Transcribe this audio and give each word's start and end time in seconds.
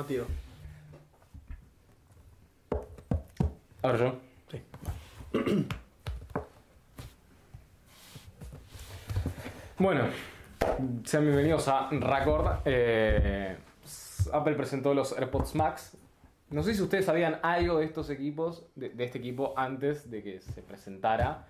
llamativo. 0.00 0.26
Ahora 3.82 3.98
yo. 3.98 4.14
Sí. 4.50 5.66
Bueno, 9.78 10.04
sean 11.04 11.24
bienvenidos 11.24 11.66
a 11.68 11.88
Record. 11.90 12.58
Eh, 12.66 13.56
Apple 14.30 14.54
presentó 14.54 14.92
los 14.92 15.16
AirPods 15.16 15.54
Max. 15.54 15.96
No 16.50 16.62
sé 16.62 16.74
si 16.74 16.82
ustedes 16.82 17.06
sabían 17.06 17.40
algo 17.42 17.78
de 17.78 17.86
estos 17.86 18.10
equipos, 18.10 18.66
de, 18.74 18.90
de 18.90 19.04
este 19.04 19.16
equipo, 19.16 19.54
antes 19.56 20.10
de 20.10 20.22
que 20.22 20.42
se 20.42 20.60
presentara. 20.60 21.46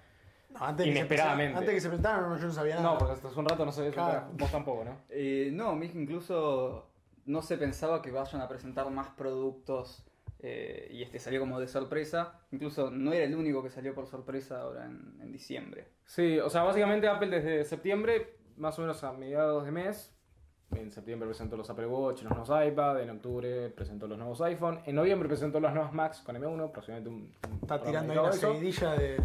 No, 0.51 0.65
antes 0.65 0.87
de 0.87 0.93
que 0.93 0.93
se 0.93 0.99
Inesperadamente. 0.99 1.55
antes 1.55 1.67
de 1.71 1.75
que 1.75 1.81
se 1.81 1.89
presentaran, 1.89 2.31
no, 2.31 2.39
yo 2.39 2.47
no 2.47 2.53
sabía 2.53 2.77
nada. 2.77 2.93
No, 2.93 2.99
porque 2.99 3.15
hasta 3.15 3.27
hace 3.27 3.41
un 3.41 3.49
rato 3.49 3.67
no 3.67 3.73
sabía 3.73 3.91
eso. 3.91 3.95
Claro. 4.01 4.27
Vos 4.35 4.53
tampoco, 4.53 4.85
¿no? 4.85 4.97
Eh, 5.09 5.51
no, 5.53 5.83
incluso 5.83 6.90
no 7.31 7.43
se 7.43 7.57
pensaba 7.57 8.03
que 8.03 8.11
vayan 8.11 8.41
a 8.41 8.49
presentar 8.49 8.91
más 8.91 9.09
productos 9.11 10.05
eh, 10.41 10.89
y 10.91 11.03
este 11.03 11.19
salió 11.19 11.41
como 11.41 11.61
de 11.61 11.69
sorpresa. 11.69 12.41
Incluso 12.51 12.91
no 12.91 13.13
era 13.13 13.25
el 13.25 13.35
único 13.35 13.63
que 13.63 13.71
salió 13.71 13.95
por 13.95 14.07
sorpresa 14.07 14.61
ahora 14.61 14.87
en, 14.87 15.19
en 15.21 15.33
diciembre. 15.33 15.89
Sí, 16.05 16.39
o 16.39 16.51
sea, 16.51 16.63
básicamente 16.63 17.09
Apple 17.09 17.29
desde 17.29 17.65
septiembre, 17.65 18.37
más 18.57 18.79
o 18.79 18.83
menos 18.83 19.03
a 19.05 19.13
mediados 19.13 19.65
de 19.65 19.71
mes, 19.71 20.15
en 20.77 20.93
septiembre 20.93 21.29
presentó 21.29 21.57
los 21.57 21.69
Apple 21.69 21.87
Watch, 21.87 22.23
los 22.23 22.31
nuevos 22.31 22.49
iPad, 22.49 23.01
en 23.01 23.11
octubre 23.11 23.71
presentó 23.71 24.07
los 24.07 24.17
nuevos 24.19 24.41
iPhone, 24.43 24.81
en 24.87 24.95
noviembre 24.95 25.29
presentó 25.29 25.59
los 25.59 25.73
nuevos 25.73 25.93
Macs 25.93 26.21
con 26.21 26.37
M1, 26.37 26.71
próximamente 26.71 27.09
un... 27.09 27.35
un 27.51 27.59
Está 27.63 27.83
tirando 27.83 28.13
ahí 28.13 28.19
una 28.19 28.33
seguidilla 28.33 28.93
de. 28.95 29.17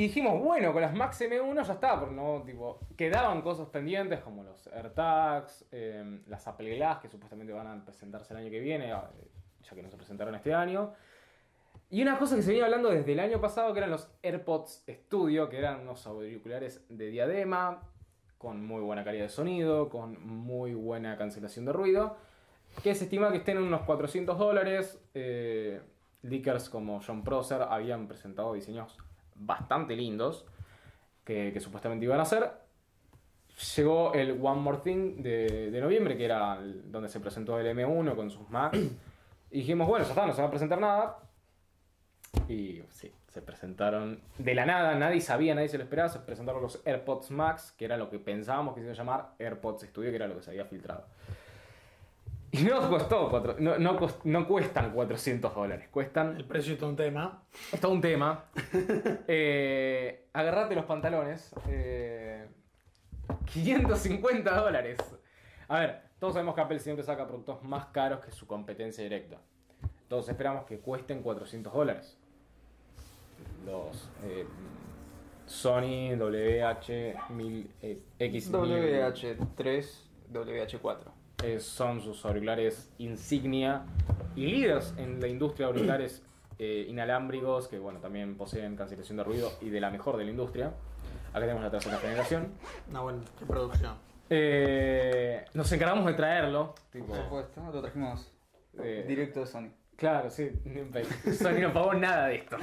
Y 0.00 0.04
dijimos, 0.04 0.40
bueno, 0.42 0.72
con 0.72 0.80
las 0.80 0.94
Max 0.94 1.20
M1 1.20 1.62
ya 1.62 1.74
está, 1.74 2.00
porque 2.00 2.14
no, 2.14 2.42
tipo, 2.46 2.80
quedaban 2.96 3.42
cosas 3.42 3.68
pendientes 3.68 4.20
como 4.20 4.42
los 4.42 4.66
AirTags, 4.68 5.66
eh, 5.72 6.22
las 6.26 6.48
Apple 6.48 6.74
Glass, 6.74 7.00
que 7.00 7.08
supuestamente 7.10 7.52
van 7.52 7.66
a 7.66 7.84
presentarse 7.84 8.32
el 8.32 8.40
año 8.40 8.50
que 8.50 8.60
viene, 8.60 8.92
eh, 8.92 8.96
ya 9.62 9.74
que 9.74 9.82
no 9.82 9.90
se 9.90 9.98
presentaron 9.98 10.34
este 10.34 10.54
año. 10.54 10.94
Y 11.90 12.00
una 12.00 12.18
cosa 12.18 12.34
que 12.34 12.40
se 12.40 12.48
venía 12.48 12.64
hablando 12.64 12.88
desde 12.88 13.12
el 13.12 13.20
año 13.20 13.42
pasado, 13.42 13.74
que 13.74 13.80
eran 13.80 13.90
los 13.90 14.08
AirPods 14.22 14.86
Studio, 14.88 15.50
que 15.50 15.58
eran 15.58 15.80
unos 15.80 16.06
auriculares 16.06 16.82
de 16.88 17.08
diadema, 17.08 17.82
con 18.38 18.64
muy 18.64 18.80
buena 18.80 19.04
calidad 19.04 19.24
de 19.24 19.28
sonido, 19.28 19.90
con 19.90 20.26
muy 20.26 20.72
buena 20.72 21.18
cancelación 21.18 21.66
de 21.66 21.74
ruido, 21.74 22.16
que 22.82 22.94
se 22.94 23.04
estima 23.04 23.30
que 23.32 23.36
estén 23.36 23.58
en 23.58 23.64
unos 23.64 23.82
400 23.82 24.38
dólares. 24.38 24.98
Eh, 25.12 25.82
como 26.70 27.02
John 27.06 27.22
Prosser 27.22 27.60
habían 27.62 28.08
presentado 28.08 28.54
diseños 28.54 28.96
bastante 29.40 29.96
lindos 29.96 30.44
que, 31.24 31.52
que 31.52 31.60
supuestamente 31.60 32.04
iban 32.04 32.18
a 32.20 32.22
hacer. 32.22 32.50
Llegó 33.76 34.14
el 34.14 34.38
One 34.40 34.60
More 34.60 34.78
Thing 34.78 35.22
de, 35.22 35.70
de 35.70 35.80
noviembre, 35.80 36.16
que 36.16 36.24
era 36.24 36.56
el- 36.58 36.90
donde 36.90 37.08
se 37.08 37.20
presentó 37.20 37.58
el 37.60 37.66
M1 37.76 38.14
con 38.16 38.30
sus 38.30 38.48
Macs. 38.50 38.78
Y 39.50 39.58
dijimos, 39.58 39.86
bueno, 39.88 40.04
ya 40.04 40.10
está, 40.10 40.26
no 40.26 40.32
se 40.32 40.40
va 40.40 40.48
a 40.48 40.50
presentar 40.50 40.80
nada. 40.80 41.18
Y 42.48 42.82
sí, 42.90 43.12
se 43.28 43.42
presentaron 43.42 44.20
de 44.38 44.54
la 44.54 44.64
nada, 44.64 44.94
nadie 44.94 45.20
sabía, 45.20 45.54
nadie 45.54 45.68
se 45.68 45.76
lo 45.78 45.84
esperaba. 45.84 46.08
Se 46.08 46.20
presentaron 46.20 46.62
los 46.62 46.80
AirPods 46.86 47.30
Max, 47.32 47.74
que 47.76 47.84
era 47.84 47.96
lo 47.96 48.08
que 48.10 48.18
pensábamos 48.18 48.74
que 48.74 48.80
se 48.80 48.86
iba 48.86 48.92
a 48.92 48.96
llamar 48.96 49.30
AirPods 49.38 49.82
Studio, 49.88 50.10
que 50.10 50.16
era 50.16 50.28
lo 50.28 50.36
que 50.36 50.42
se 50.42 50.50
había 50.50 50.64
filtrado. 50.64 51.04
Y 52.52 52.64
no 52.64 52.88
costó, 52.90 53.28
cuatro- 53.30 53.56
no, 53.60 53.78
no, 53.78 53.96
cost- 53.98 54.24
no 54.24 54.46
cuestan 54.48 54.92
400 54.92 55.54
dólares, 55.54 55.88
cuestan 55.90 56.36
El 56.36 56.44
precio 56.44 56.72
es 56.72 56.78
todo 56.80 56.90
un 56.90 56.96
tema. 56.96 57.44
es 57.72 57.80
todo 57.80 57.92
un 57.92 58.00
tema. 58.00 58.46
Eh, 59.28 60.26
agarrate 60.32 60.74
los 60.74 60.84
pantalones. 60.84 61.54
eh, 61.68 62.48
550 63.52 64.52
dólares. 64.60 64.98
A 65.68 65.78
ver, 65.80 66.02
todos 66.18 66.32
sabemos 66.34 66.54
que 66.56 66.60
Apple 66.62 66.78
siempre 66.80 67.04
saca 67.04 67.26
productos 67.28 67.62
más 67.62 67.86
caros 67.86 68.20
que 68.24 68.32
su 68.32 68.46
competencia 68.46 69.04
directa. 69.04 69.36
Todos 70.08 70.28
esperamos 70.28 70.64
que 70.64 70.78
cuesten 70.80 71.22
400 71.22 71.72
dólares. 71.72 72.16
Los 73.64 74.10
eh, 74.24 74.46
Sony 75.46 76.16
WH-1000 76.16 77.66
eh, 77.82 78.02
X1000 78.18 78.50
WH3, 79.56 79.86
WH4. 80.32 80.98
Eh, 81.42 81.60
son 81.60 82.00
sus 82.00 82.24
auriculares 82.24 82.90
insignia 82.98 83.82
y 84.36 84.46
líderes 84.46 84.94
en 84.96 85.20
la 85.20 85.28
industria 85.28 85.66
de 85.66 85.72
auriculares 85.72 86.22
eh, 86.58 86.86
inalámbricos 86.88 87.68
que 87.68 87.78
bueno 87.78 88.00
también 88.00 88.36
poseen 88.36 88.76
cancelación 88.76 89.18
de 89.18 89.24
ruido 89.24 89.52
y 89.60 89.70
de 89.70 89.80
la 89.80 89.90
mejor 89.90 90.16
de 90.16 90.24
la 90.24 90.30
industria. 90.30 90.72
Acá 91.30 91.40
tenemos 91.40 91.62
la 91.62 91.70
tercera 91.70 91.98
generación. 91.98 92.48
No, 92.90 93.04
bueno, 93.04 93.20
qué 93.38 93.46
producción. 93.46 93.94
Eh, 94.28 95.44
nos 95.54 95.70
encargamos 95.72 96.06
de 96.06 96.14
traerlo. 96.14 96.74
tipo, 96.92 97.06
Por 97.06 97.16
supuesto, 97.16 97.60
lo 97.72 97.80
trajimos 97.80 98.32
eh, 98.78 99.04
directo 99.06 99.40
de 99.40 99.46
Sony. 99.46 99.70
Claro, 99.96 100.30
sí. 100.30 100.50
Sony 101.38 101.60
no 101.60 101.72
pagó 101.72 101.94
nada 101.94 102.28
de 102.28 102.36
esto. 102.36 102.56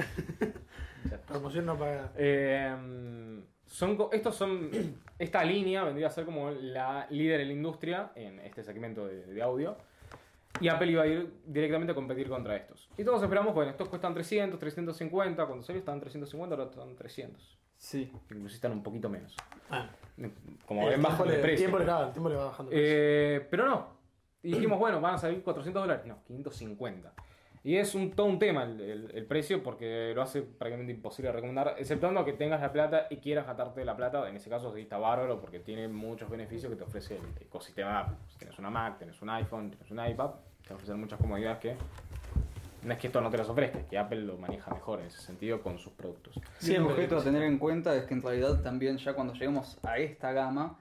Promoción 1.26 1.66
no 1.66 1.78
paga. 1.78 2.10
Eh, 2.16 2.74
son, 3.66 3.98
estos 4.12 4.34
son. 4.34 4.70
Esta 5.18 5.42
línea 5.44 5.82
vendría 5.84 6.06
a 6.06 6.10
ser 6.10 6.24
como 6.24 6.50
la 6.50 7.06
líder 7.10 7.40
en 7.40 7.48
la 7.48 7.54
industria 7.54 8.12
en 8.14 8.38
este 8.40 8.62
segmento 8.62 9.06
de, 9.06 9.24
de 9.26 9.42
audio. 9.42 9.76
Y 10.60 10.68
Apple 10.68 10.90
iba 10.90 11.02
a 11.02 11.06
ir 11.06 11.32
directamente 11.46 11.92
a 11.92 11.94
competir 11.94 12.28
contra 12.28 12.56
estos. 12.56 12.88
Y 12.96 13.04
todos 13.04 13.22
esperamos, 13.22 13.54
bueno, 13.54 13.70
estos 13.70 13.88
cuestan 13.88 14.14
300, 14.14 14.58
350. 14.58 15.46
Cuando 15.46 15.62
salió 15.64 15.78
estaban 15.80 16.00
350, 16.00 16.54
ahora 16.56 16.70
están 16.70 16.96
300. 16.96 17.58
Sí. 17.76 18.10
Incluso 18.30 18.54
están 18.56 18.72
un 18.72 18.82
poquito 18.82 19.08
menos. 19.08 19.36
Ah, 19.70 19.88
Como 20.66 20.82
el 20.84 20.90
ven, 20.94 21.02
bajo 21.02 21.24
le- 21.24 21.34
precio. 21.38 21.58
tiempo 21.68 21.78
le, 21.78 21.84
el 21.84 22.12
tiempo 22.12 22.28
le 22.28 22.36
va 22.36 22.44
bajando. 22.46 22.72
Eh, 22.74 23.46
pero 23.50 23.66
no. 23.66 23.86
Y 24.42 24.52
dijimos, 24.52 24.78
bueno, 24.78 25.00
van 25.00 25.14
a 25.14 25.18
salir 25.18 25.42
400 25.42 25.82
dólares. 25.82 26.06
No, 26.06 26.18
550. 26.26 27.12
Y 27.68 27.76
es 27.76 27.94
un, 27.94 28.12
todo 28.12 28.26
un 28.26 28.38
tema 28.38 28.62
el, 28.62 28.80
el- 28.80 29.10
el 29.14 29.26
precio 29.26 29.62
porque 29.62 30.12
lo 30.14 30.22
hace 30.22 30.40
prácticamente 30.40 30.90
imposible 30.90 31.30
recomendar, 31.30 31.74
exceptuando 31.76 32.24
que 32.24 32.32
tengas 32.32 32.62
la 32.62 32.72
plata 32.72 33.08
y 33.10 33.18
quieras 33.18 33.46
gastarte 33.46 33.84
la 33.84 33.94
plata. 33.94 34.26
En 34.26 34.36
ese 34.36 34.48
caso 34.48 34.72
sí 34.74 34.80
está 34.80 34.96
bárbaro 34.96 35.38
porque 35.38 35.60
tiene 35.60 35.86
muchos 35.86 36.30
beneficios 36.30 36.70
que 36.72 36.76
te 36.78 36.84
ofrece 36.84 37.16
el 37.16 37.42
ecosistema 37.42 38.00
Apple. 38.00 38.16
Si 38.30 38.38
tienes 38.38 38.58
una 38.58 38.70
Mac, 38.70 38.96
tienes 38.96 39.20
un 39.20 39.28
iPhone, 39.28 39.68
tienes 39.70 39.90
un 39.90 39.98
iPad, 40.02 40.30
te 40.66 40.72
ofrecen 40.72 40.98
muchas 40.98 41.20
comodidades 41.20 41.58
que 41.58 41.76
no 42.84 42.92
es 42.94 42.98
que 42.98 43.08
esto 43.08 43.20
no 43.20 43.28
te 43.28 43.36
las 43.36 43.50
ofrezca, 43.50 43.80
que 43.86 43.98
Apple 43.98 44.22
lo 44.22 44.38
maneja 44.38 44.72
mejor 44.72 45.00
en 45.00 45.08
ese 45.08 45.20
sentido 45.20 45.60
con 45.60 45.78
sus 45.78 45.92
productos. 45.92 46.38
Un 46.38 46.42
Siempre. 46.56 46.94
objeto 46.94 47.18
a 47.18 47.22
tener 47.22 47.42
en 47.42 47.58
cuenta 47.58 47.94
es 47.94 48.04
que 48.06 48.14
en 48.14 48.22
realidad 48.22 48.62
también 48.62 48.96
ya 48.96 49.12
cuando 49.12 49.34
lleguemos 49.34 49.76
a 49.82 49.98
esta 49.98 50.32
gama, 50.32 50.78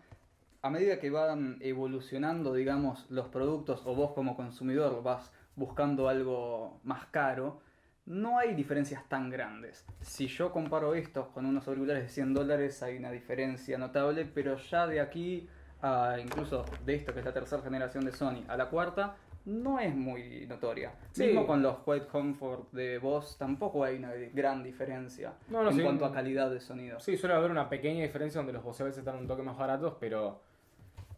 a 0.62 0.69
medida 0.69 1.02
que 1.02 1.09
van 1.09 1.58
evolucionando, 1.59 2.54
digamos, 2.54 3.06
los 3.09 3.28
productos 3.28 3.81
o 3.84 3.94
vos 3.94 4.14
como 4.14 4.38
consumidor 4.38 5.04
vas 5.04 5.34
buscando 5.57 6.07
algo 6.07 6.79
más 6.84 7.07
caro, 7.07 7.59
no 8.06 8.40
hay 8.40 8.53
diferencias 8.56 9.03
tan 9.09 9.29
grandes. 9.29 9.85
Si 10.00 10.28
yo 10.28 10.53
comparo 10.53 10.95
estos 10.95 11.28
con 11.28 11.45
unos 11.45 11.68
auriculares 11.68 12.03
de 12.03 12.09
100 12.09 12.34
dólares 12.34 12.81
hay 12.81 12.95
una 12.95 13.12
diferencia 13.12 13.78
notable, 13.78 14.25
pero 14.25 14.56
ya 14.56 14.88
de 14.88 15.01
aquí 15.01 15.50
a 15.81 16.16
incluso 16.19 16.63
de 16.85 16.95
esto 16.95 17.13
que 17.13 17.19
es 17.19 17.25
la 17.25 17.34
tercera 17.34 17.62
generación 17.62 18.06
de 18.06 18.12
Sony 18.13 18.44
a 18.47 18.56
la 18.56 18.69
cuarta, 18.69 19.18
no 19.45 19.79
es 19.79 19.94
muy 19.95 20.45
notoria. 20.47 20.94
Sí. 21.12 21.25
Mismo 21.25 21.45
con 21.47 21.62
los 21.62 21.79
Quiet 21.79 22.07
Comfort 22.07 22.72
de 22.72 22.97
Bose 22.97 23.35
tampoco 23.38 23.84
hay 23.84 23.97
una 23.97 24.12
gran 24.34 24.63
diferencia 24.63 25.34
No, 25.50 25.63
no, 25.63 25.69
en 25.69 25.78
sí. 25.78 25.84
cuanto 25.84 26.06
a 26.06 26.12
calidad 26.13 26.50
de 26.50 26.59
sonido. 26.59 27.00
Sí, 27.00 27.18
suele 27.18 27.35
haber 27.35 27.51
una 27.51 27.69
pequeña 27.69 28.03
diferencia 28.03 28.39
donde 28.39 28.53
los 28.53 28.63
Bose 28.63 28.84
a 28.84 28.85
veces 28.85 29.00
están 29.00 29.18
un 29.18 29.28
toque 29.28 29.44
más 29.44 29.57
baratos, 29.57 29.95
pero 30.00 30.41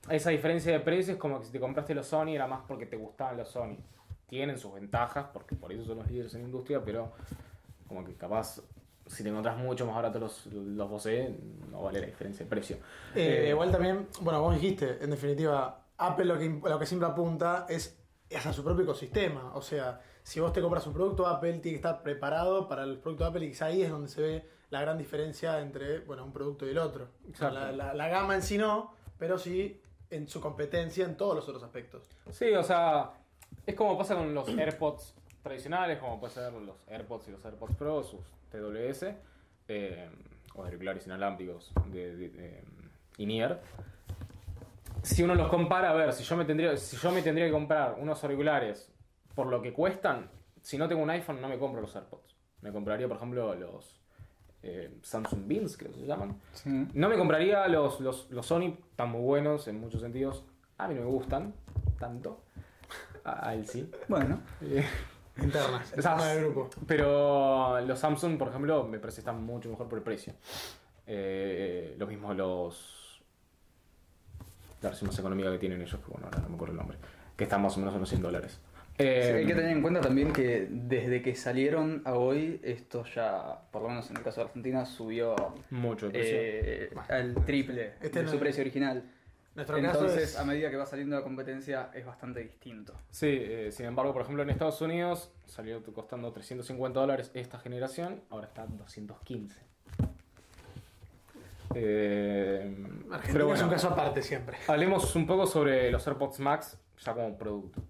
esa 0.09 0.29
diferencia 0.31 0.71
de 0.71 0.79
precios 0.79 1.09
es 1.09 1.17
como 1.17 1.39
que 1.39 1.45
si 1.45 1.51
te 1.51 1.59
compraste 1.59 1.93
los 1.93 2.07
Sony 2.07 2.29
era 2.29 2.47
más 2.47 2.61
porque 2.67 2.85
te 2.85 2.97
gustaban 2.97 3.37
los 3.37 3.49
Sony. 3.49 3.77
Tienen 4.29 4.57
sus 4.57 4.73
ventajas, 4.73 5.27
porque 5.33 5.55
por 5.55 5.71
eso 5.71 5.83
son 5.85 5.97
los 5.97 6.09
líderes 6.09 6.33
en 6.35 6.41
la 6.41 6.47
industria, 6.47 6.83
pero 6.83 7.11
como 7.87 8.05
que 8.05 8.13
capaz 8.15 8.61
si 9.07 9.23
te 9.23 9.29
encontrás 9.29 9.57
mucho 9.57 9.85
más 9.87 9.95
barato 9.95 10.19
los, 10.19 10.45
los 10.47 10.87
Bose, 10.89 11.35
no 11.71 11.81
vale 11.81 11.99
la 11.99 12.05
diferencia 12.05 12.45
de 12.45 12.49
precio. 12.49 12.75
Eh, 13.15 13.45
Eh, 13.45 13.49
igual 13.49 13.71
también, 13.71 14.07
bueno, 14.21 14.39
vos 14.41 14.53
dijiste, 14.53 15.03
en 15.03 15.09
definitiva, 15.09 15.85
Apple 15.97 16.25
lo 16.25 16.37
que, 16.37 16.47
lo 16.63 16.77
que 16.77 16.85
siempre 16.85 17.09
apunta 17.09 17.65
es, 17.67 17.99
es 18.29 18.45
a 18.45 18.53
su 18.53 18.63
propio 18.63 18.83
ecosistema. 18.83 19.55
O 19.55 19.61
sea, 19.63 19.99
si 20.21 20.39
vos 20.39 20.53
te 20.53 20.61
compras 20.61 20.85
un 20.85 20.93
producto 20.93 21.25
Apple, 21.25 21.53
tiene 21.53 21.71
que 21.71 21.75
estar 21.87 22.03
preparado 22.03 22.67
para 22.67 22.83
el 22.83 22.99
producto 22.99 23.25
Apple 23.25 23.43
y 23.45 23.49
quizá 23.49 23.65
ahí 23.65 23.81
es 23.81 23.89
donde 23.89 24.09
se 24.09 24.21
ve 24.21 24.49
la 24.69 24.81
gran 24.81 24.99
diferencia 24.99 25.59
entre 25.59 26.01
bueno, 26.01 26.23
un 26.23 26.31
producto 26.31 26.67
y 26.67 26.69
el 26.69 26.77
otro. 26.77 27.05
O 27.05 27.35
sea, 27.35 27.47
Exacto. 27.47 27.55
la, 27.55 27.71
la- 27.71 27.93
la 27.95 28.07
gama 28.09 28.35
en 28.35 28.43
sí 28.43 28.59
no, 28.59 28.93
pero 29.17 29.39
sí 29.39 29.81
en 30.11 30.27
su 30.27 30.39
competencia 30.39 31.03
en 31.05 31.17
todos 31.17 31.35
los 31.35 31.47
otros 31.49 31.63
aspectos. 31.63 32.07
Sí, 32.29 32.51
o 32.53 32.61
sea, 32.63 33.11
es 33.69 33.75
como 33.75 33.97
pasa 33.97 34.15
con 34.15 34.33
los 34.33 34.47
AirPods 34.49 35.15
tradicionales, 35.43 35.99
como 35.99 36.19
puede 36.19 36.33
ser 36.33 36.51
los 36.53 36.87
AirPods 36.87 37.27
y 37.27 37.31
los 37.31 37.43
AirPods 37.45 37.75
Pro, 37.75 38.03
sus 38.03 38.21
TWS, 38.51 39.05
eh, 39.67 40.09
o 40.55 40.63
auriculares 40.63 41.05
inalámbricos 41.05 41.71
de, 41.91 42.15
de- 42.15 42.29
de 42.29 42.63
in-ear. 43.17 43.61
Si 45.01 45.23
uno 45.23 45.33
los 45.35 45.47
compara, 45.47 45.91
a 45.91 45.93
ver, 45.93 46.11
si 46.13 46.23
yo 46.23 46.35
me 46.35 46.45
tendría, 46.45 46.75
si 46.75 46.97
yo 46.97 47.11
me 47.11 47.21
tendría 47.21 47.45
que 47.45 47.51
comprar 47.51 47.95
unos 47.99 48.21
auriculares 48.23 48.91
por 49.33 49.47
lo 49.47 49.61
que 49.61 49.71
cuestan, 49.71 50.29
si 50.61 50.77
no 50.77 50.87
tengo 50.89 51.01
un 51.01 51.09
iPhone 51.09 51.39
no 51.41 51.47
me 51.47 51.57
compro 51.57 51.81
los 51.81 51.95
AirPods. 51.95 52.35
Me 52.61 52.71
compraría, 52.73 53.07
por 53.07 53.15
ejemplo, 53.15 53.55
los 53.55 54.01
eh, 54.61 54.97
Samsung 55.01 55.47
Beans, 55.47 55.77
creo 55.77 55.93
que 55.93 55.99
se 56.01 56.05
llaman. 56.05 56.41
Sí. 56.51 56.69
No 56.93 57.07
me 57.07 57.17
compraría 57.17 57.65
los, 57.69 58.01
los, 58.01 58.29
los 58.29 58.45
Sony, 58.45 58.77
tan 58.97 59.09
muy 59.11 59.21
buenos 59.21 59.69
en 59.69 59.79
muchos 59.79 60.01
sentidos. 60.01 60.43
A 60.77 60.89
mí 60.89 60.95
no 60.95 61.01
me 61.01 61.07
gustan 61.07 61.53
tanto. 61.97 62.41
A, 63.31 63.49
a 63.49 63.63
sí. 63.63 63.89
Bueno, 64.07 64.41
Eh, 64.61 64.83
Internas. 65.41 65.91
Del 66.25 66.39
grupo. 66.45 66.69
Pero 66.87 67.79
los 67.81 67.97
Samsung, 67.99 68.37
por 68.37 68.49
ejemplo, 68.49 68.83
me 68.85 68.99
parece 68.99 69.17
que 69.17 69.21
están 69.21 69.43
mucho 69.43 69.69
mejor 69.69 69.87
por 69.87 69.97
el 69.99 70.03
precio. 70.03 70.33
Eh, 71.07 71.95
lo 71.97 72.07
mismo 72.07 72.33
los. 72.33 73.21
La 74.81 74.89
versión 74.89 75.07
más 75.09 75.19
económica 75.19 75.51
que 75.51 75.57
tienen 75.57 75.81
ellos, 75.81 75.99
que 75.99 76.11
bueno, 76.11 76.27
ahora 76.27 76.39
no 76.39 76.49
me 76.49 76.55
acuerdo 76.55 76.73
el 76.73 76.77
nombre. 76.77 76.97
Que 77.35 77.43
están 77.45 77.61
más 77.61 77.75
o 77.75 77.79
menos 77.79 77.93
en 77.95 77.99
los 78.01 78.09
100 78.09 78.21
dólares. 78.21 78.59
sí, 78.97 79.03
Eh, 79.03 79.33
hay 79.39 79.45
que 79.45 79.55
tener 79.55 79.71
en 79.71 79.81
cuenta 79.81 80.01
también 80.01 80.31
que 80.33 80.67
desde 80.69 81.21
que 81.21 81.35
salieron 81.35 82.01
a 82.05 82.13
hoy, 82.13 82.59
esto 82.63 83.03
ya, 83.15 83.61
por 83.71 83.81
lo 83.83 83.89
menos 83.89 84.09
en 84.09 84.17
el 84.17 84.23
caso 84.23 84.41
de 84.41 84.47
Argentina, 84.47 84.85
subió 84.85 85.35
Mucho 85.69 86.05
el 86.07 86.11
precio. 86.13 86.37
eh, 86.37 86.89
al 87.09 87.33
triple 87.45 87.93
Este 88.01 88.19
de 88.19 88.23
no 88.25 88.29
su 88.29 88.35
es- 88.35 88.41
precio 88.41 88.61
original. 88.61 89.03
Nuestro 89.59 89.81
caso 89.81 89.99
Entonces, 90.05 90.29
es. 90.29 90.37
a 90.39 90.45
medida 90.45 90.69
que 90.69 90.77
va 90.77 90.85
saliendo 90.85 91.17
la 91.17 91.21
competencia, 91.21 91.89
es 91.93 92.05
bastante 92.05 92.39
distinto. 92.41 92.93
Sí, 93.11 93.27
eh, 93.29 93.69
sin 93.73 93.87
embargo, 93.87 94.13
por 94.13 94.21
ejemplo, 94.21 94.41
en 94.43 94.49
Estados 94.49 94.79
Unidos 94.81 95.31
salió 95.45 95.83
costando 95.83 96.31
350 96.31 96.97
dólares 96.97 97.29
esta 97.33 97.59
generación, 97.59 98.21
ahora 98.29 98.47
está 98.47 98.65
215. 98.65 99.59
Eh, 101.75 102.73
Argentina 103.11 103.33
pero 103.33 103.53
es 103.53 103.61
un 103.61 103.69
caso 103.69 103.89
aparte 103.89 104.21
siempre. 104.23 104.57
hablemos 104.67 105.15
un 105.15 105.27
poco 105.27 105.45
sobre 105.45 105.91
los 105.91 106.07
AirPods 106.07 106.39
Max 106.39 106.77
ya 107.03 107.13
como 107.13 107.37
producto. 107.37 107.81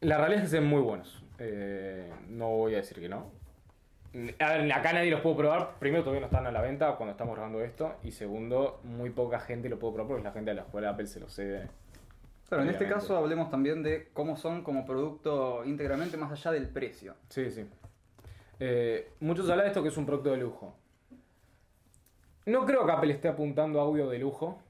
La 0.00 0.18
realidad 0.18 0.44
es 0.44 0.50
que 0.50 0.56
son 0.56 0.66
muy 0.66 0.80
buenos. 0.82 1.22
Eh, 1.38 2.12
no 2.28 2.48
voy 2.48 2.74
a 2.74 2.78
decir 2.78 2.98
que 2.98 3.08
no. 3.08 3.30
A 4.12 4.52
ver, 4.52 4.72
acá 4.72 4.92
nadie 4.92 5.10
los 5.10 5.20
puede 5.20 5.36
probar. 5.36 5.74
Primero, 5.78 6.02
todavía 6.02 6.20
no 6.20 6.26
están 6.26 6.46
a 6.46 6.50
la 6.50 6.60
venta 6.60 6.96
cuando 6.96 7.12
estamos 7.12 7.34
grabando 7.34 7.62
esto. 7.62 7.94
Y 8.02 8.10
segundo, 8.10 8.80
muy 8.82 9.10
poca 9.10 9.38
gente 9.38 9.68
lo 9.68 9.78
puede 9.78 9.94
probar 9.94 10.08
porque 10.08 10.24
la 10.24 10.32
gente 10.32 10.50
a 10.50 10.54
la 10.54 10.62
escuela 10.62 10.90
Apple 10.90 11.06
se 11.06 11.20
lo 11.20 11.28
cede. 11.28 11.68
Claro, 12.48 12.64
en 12.64 12.70
este 12.70 12.88
caso 12.88 13.16
hablemos 13.16 13.48
también 13.48 13.84
de 13.84 14.08
cómo 14.12 14.36
son 14.36 14.64
como 14.64 14.84
producto 14.84 15.64
íntegramente 15.64 16.16
más 16.16 16.32
allá 16.32 16.50
del 16.50 16.68
precio. 16.68 17.14
Sí, 17.28 17.48
sí. 17.48 17.64
Eh, 18.58 19.12
muchos 19.20 19.48
hablan 19.48 19.66
de 19.66 19.68
esto 19.68 19.82
que 19.84 19.90
es 19.90 19.96
un 19.96 20.04
producto 20.04 20.32
de 20.32 20.38
lujo. 20.38 20.74
No 22.46 22.66
creo 22.66 22.84
que 22.84 22.90
Apple 22.90 23.12
esté 23.12 23.28
apuntando 23.28 23.78
a 23.78 23.84
audio 23.84 24.08
de 24.08 24.18
lujo. 24.18 24.60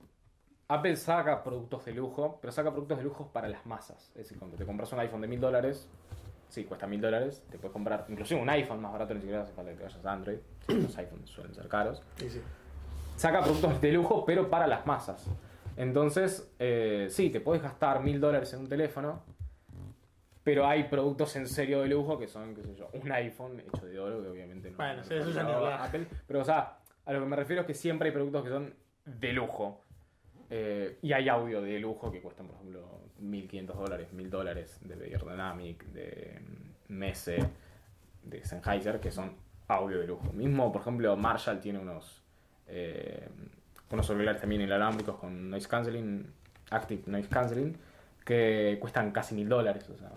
Apple 0.69 0.96
saca 0.96 1.42
productos 1.42 1.87
de 1.87 1.94
lujo, 1.94 2.38
pero 2.42 2.52
saca 2.52 2.70
productos 2.70 2.98
de 2.98 3.04
lujo 3.04 3.31
para 3.32 3.48
las 3.48 3.64
masas. 3.64 4.10
Es 4.10 4.25
decir, 4.25 4.38
cuando 4.38 4.58
te 4.58 4.66
compras 4.66 4.92
un 4.92 5.00
iPhone 5.00 5.22
de 5.22 5.28
mil 5.28 5.40
dólares, 5.40 5.88
sí, 6.50 6.64
cuesta 6.64 6.87
mil 6.87 7.00
dólares, 7.00 7.43
te 7.50 7.58
puedes 7.58 7.73
comprar 7.73 8.05
inclusive 8.08 8.41
un 8.41 8.50
iPhone 8.50 8.81
más 8.81 8.93
barato, 8.93 9.14
ni 9.14 9.20
siquiera 9.20 9.43
hace 9.43 9.52
falta 9.52 9.73
que 9.73 9.82
vayas 9.82 10.05
a 10.05 10.12
Android. 10.12 10.38
Los 10.69 10.99
iPhones 10.99 11.31
suelen 11.31 11.55
ser 11.55 11.69
caros. 11.69 12.02
Sí, 12.17 12.29
sí. 12.29 12.41
Saca 13.17 13.43
productos 13.43 13.81
de 13.81 13.93
lujo, 13.93 14.25
pero 14.25 14.49
para 14.49 14.67
las 14.67 14.87
masas. 14.87 15.26
Entonces, 15.76 16.50
eh, 16.58 17.06
sí, 17.11 17.31
te 17.31 17.41
puedes 17.41 17.62
gastar 17.62 18.02
mil 18.02 18.20
dólares 18.20 18.52
en 18.55 18.61
un 18.61 18.69
teléfono, 18.69 19.23
pero 20.43 20.67
hay 20.67 20.85
productos 20.85 21.37
en 21.37 21.47
serio 21.47 21.82
de 21.82 21.88
lujo 21.88 22.19
que 22.19 22.26
son, 22.26 22.55
qué 22.55 22.62
sé 22.62 22.75
yo, 22.75 22.88
un 22.93 23.12
iPhone 23.12 23.61
hecho 23.61 23.87
de 23.87 23.99
oro, 23.99 24.23
que 24.23 24.29
obviamente 24.29 24.70
no. 24.70 24.76
Bueno, 24.76 24.97
no 24.97 25.05
sí, 25.05 25.14
eso 25.14 25.31
ya 25.31 25.43
hablar. 25.43 25.82
Apple. 25.82 26.06
Pero, 26.26 26.41
o 26.41 26.44
sea, 26.44 26.79
a 27.05 27.12
lo 27.12 27.20
que 27.20 27.26
me 27.26 27.37
refiero 27.37 27.62
es 27.62 27.67
que 27.67 27.75
siempre 27.75 28.08
hay 28.08 28.12
productos 28.12 28.44
que 28.44 28.50
son 28.50 28.75
de 29.05 29.32
lujo. 29.32 29.82
Eh, 30.52 30.99
y 31.02 31.12
hay 31.12 31.29
audio 31.29 31.62
de 31.62 31.79
lujo 31.79 32.11
que 32.11 32.20
cuestan, 32.20 32.47
por 32.47 32.56
ejemplo, 32.56 33.02
1.500 33.22 33.67
dólares, 33.75 34.08
1.000 34.14 34.28
dólares 34.28 34.78
de 34.82 34.94
Beyerdynamic, 34.96 35.84
de 35.87 36.38
Mese, 36.88 37.38
de 38.22 38.44
Sennheiser, 38.44 39.00
que 39.00 39.11
son 39.11 39.32
audio 39.69 39.99
de 40.00 40.06
lujo. 40.06 40.32
Mismo, 40.32 40.72
por 40.72 40.82
ejemplo, 40.82 41.17
Marshall 41.17 41.61
tiene 41.61 41.78
unos, 41.78 42.22
eh, 42.67 43.28
unos 43.90 44.08
auriculares 44.11 44.40
también 44.40 44.62
inalámbricos 44.62 45.17
con 45.17 45.50
noise 45.50 45.69
cancelling, 45.69 46.26
active 46.70 47.02
noise 47.06 47.28
cancelling, 47.28 47.76
que 48.25 48.78
cuestan 48.81 49.11
casi 49.12 49.34
1.000 49.34 49.49
dólares. 49.49 49.88
O 49.90 49.96
sea, 49.96 50.11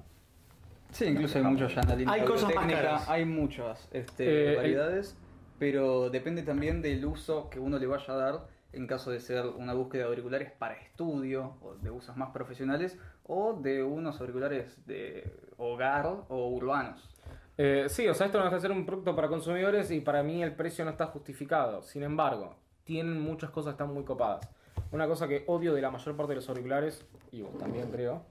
Sí, 0.92 1.06
incluso 1.06 1.40
hay 1.40 1.44
muchos 1.44 1.74
ya 1.74 1.82
Hay 2.08 2.22
cosas 2.24 2.54
más 2.54 2.66
caras. 2.72 3.10
hay 3.10 3.26
muchas 3.26 3.90
este, 3.92 4.26
Eh, 4.26 4.50
el- 4.52 4.56
variedades, 4.58 5.18
pero 5.58 6.10
depende 6.12 6.44
también 6.44 6.82
del 6.84 7.04
uso 7.06 7.50
que 7.50 7.60
uno 7.60 7.80
le 7.80 7.88
vaya 7.88 8.14
a 8.14 8.18
dar 8.18 8.48
en 8.74 8.88
caso 8.88 9.12
de 9.12 9.20
ser 9.20 9.46
una 9.46 9.74
búsqueda 9.74 10.04
de 10.04 10.10
auriculares 10.10 10.52
para 10.52 10.76
estudio 10.76 11.58
o 11.62 11.76
de 11.76 11.92
usos 11.92 12.18
más 12.18 12.32
profesionales 12.32 12.98
o 13.24 13.54
de 13.54 13.84
unos 13.84 14.20
auriculares 14.20 14.86
de 14.86 15.32
hogar 15.58 16.06
o 16.28 16.48
urbanos. 16.50 17.10
Eh, 17.58 17.86
sí, 17.88 18.08
o 18.08 18.14
sea, 18.14 18.26
esto 18.26 18.40
no 18.40 18.46
deja 18.46 18.56
de 18.56 18.62
ser 18.62 18.72
un 18.72 18.86
producto 18.86 19.16
para 19.16 19.28
consumidores 19.28 19.92
y 19.92 20.00
para 20.02 20.24
mí 20.24 20.42
el 20.44 20.56
precio 20.56 20.84
no 20.86 20.92
está 20.92 21.06
justificado. 21.08 21.84
Sin 21.84 22.04
embargo, 22.04 22.56
tienen 22.84 23.22
muchas 23.22 23.52
cosas 23.52 23.72
que 23.76 23.84
están 23.84 23.94
muy 23.94 24.04
copadas. 24.04 24.50
Una 24.92 25.08
cosa 25.08 25.28
que 25.28 25.44
odio 25.48 25.74
de 25.74 25.82
la 25.82 25.92
mayor 25.92 26.16
parte 26.18 26.32
de 26.32 26.36
los 26.38 26.50
auriculares, 26.50 27.06
y 27.32 27.42
vos 27.42 27.58
también 27.58 27.90
creo, 27.92 28.26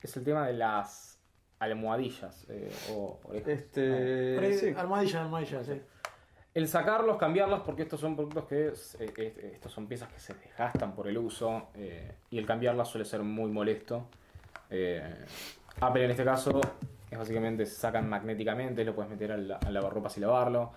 es 0.00 0.16
el 0.16 0.24
tema 0.24 0.46
de 0.46 0.52
las 0.54 1.20
almohadillas 1.58 2.46
eh, 2.48 2.70
o 2.92 3.18
orejas. 3.24 3.48
Este, 3.48 3.80
Pero 4.36 4.46
hay- 4.46 4.54
sí. 4.54 4.74
Almohadilla, 4.76 5.22
almohadilla, 5.22 5.64
sí. 5.64 5.80
El 6.58 6.66
sacarlos, 6.66 7.18
cambiarlos, 7.18 7.60
porque 7.60 7.82
estos 7.82 8.00
son 8.00 8.16
productos 8.16 8.44
que, 8.46 8.66
eh, 8.66 9.12
eh, 9.16 9.50
estos 9.54 9.70
son 9.70 9.86
piezas 9.86 10.08
que 10.12 10.18
se 10.18 10.34
desgastan 10.34 10.92
por 10.92 11.06
el 11.06 11.16
uso 11.16 11.68
eh, 11.76 12.14
y 12.30 12.38
el 12.38 12.46
cambiarlas 12.46 12.88
suele 12.88 13.04
ser 13.04 13.22
muy 13.22 13.48
molesto. 13.48 14.08
Eh, 14.68 15.24
Apple 15.80 16.04
en 16.04 16.10
este 16.10 16.24
caso 16.24 16.60
es 17.08 17.16
básicamente 17.16 17.64
se 17.64 17.76
sacan 17.76 18.08
magnéticamente, 18.08 18.84
lo 18.84 18.92
puedes 18.92 19.08
meter 19.08 19.30
al, 19.30 19.52
al 19.52 19.72
lavarropas 19.72 20.16
y 20.18 20.20
lavarlo. 20.20 20.72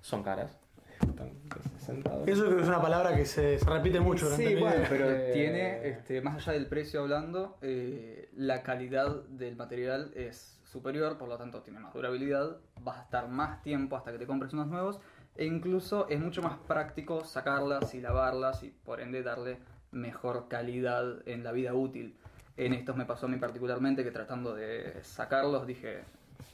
Son 0.00 0.24
caras. 0.24 0.58
Están 1.00 1.30
60 1.78 2.10
dólares. 2.10 2.34
Eso 2.34 2.44
creo 2.46 2.56
que 2.56 2.62
es 2.64 2.68
una 2.68 2.82
palabra 2.82 3.14
que 3.16 3.24
se, 3.24 3.56
se 3.58 3.70
repite 3.70 4.00
mucho 4.00 4.24
durante 4.24 4.46
Sí, 4.48 4.52
el 4.54 4.60
bueno, 4.60 4.76
video. 4.76 4.88
pero 4.90 5.32
tiene, 5.32 5.88
este, 5.88 6.20
más 6.22 6.36
allá 6.36 6.52
del 6.54 6.66
precio 6.66 7.02
hablando, 7.02 7.56
eh, 7.62 8.28
la 8.34 8.62
calidad 8.64 9.22
del 9.28 9.54
material 9.56 10.12
es 10.16 10.58
superior, 10.64 11.18
por 11.18 11.28
lo 11.28 11.36
tanto 11.38 11.62
tiene 11.62 11.80
más 11.80 11.94
durabilidad, 11.94 12.58
vas 12.82 12.98
a 12.98 13.02
estar 13.02 13.28
más 13.28 13.62
tiempo 13.62 13.96
hasta 13.96 14.12
que 14.12 14.18
te 14.18 14.26
compres 14.26 14.52
unos 14.52 14.66
nuevos, 14.68 15.00
e 15.36 15.44
incluso 15.44 16.08
es 16.08 16.20
mucho 16.20 16.42
más 16.42 16.58
práctico 16.58 17.24
sacarlas 17.24 17.94
y 17.94 18.00
lavarlas 18.00 18.62
y 18.62 18.70
por 18.70 19.00
ende 19.00 19.22
darle 19.22 19.58
mejor 19.92 20.48
calidad 20.48 21.26
en 21.26 21.44
la 21.44 21.52
vida 21.52 21.74
útil. 21.74 22.16
En 22.56 22.74
estos 22.74 22.96
me 22.96 23.06
pasó 23.06 23.26
a 23.26 23.28
mí 23.28 23.36
particularmente 23.38 24.04
que 24.04 24.10
tratando 24.10 24.54
de 24.54 25.02
sacarlos 25.02 25.66
dije, 25.66 26.00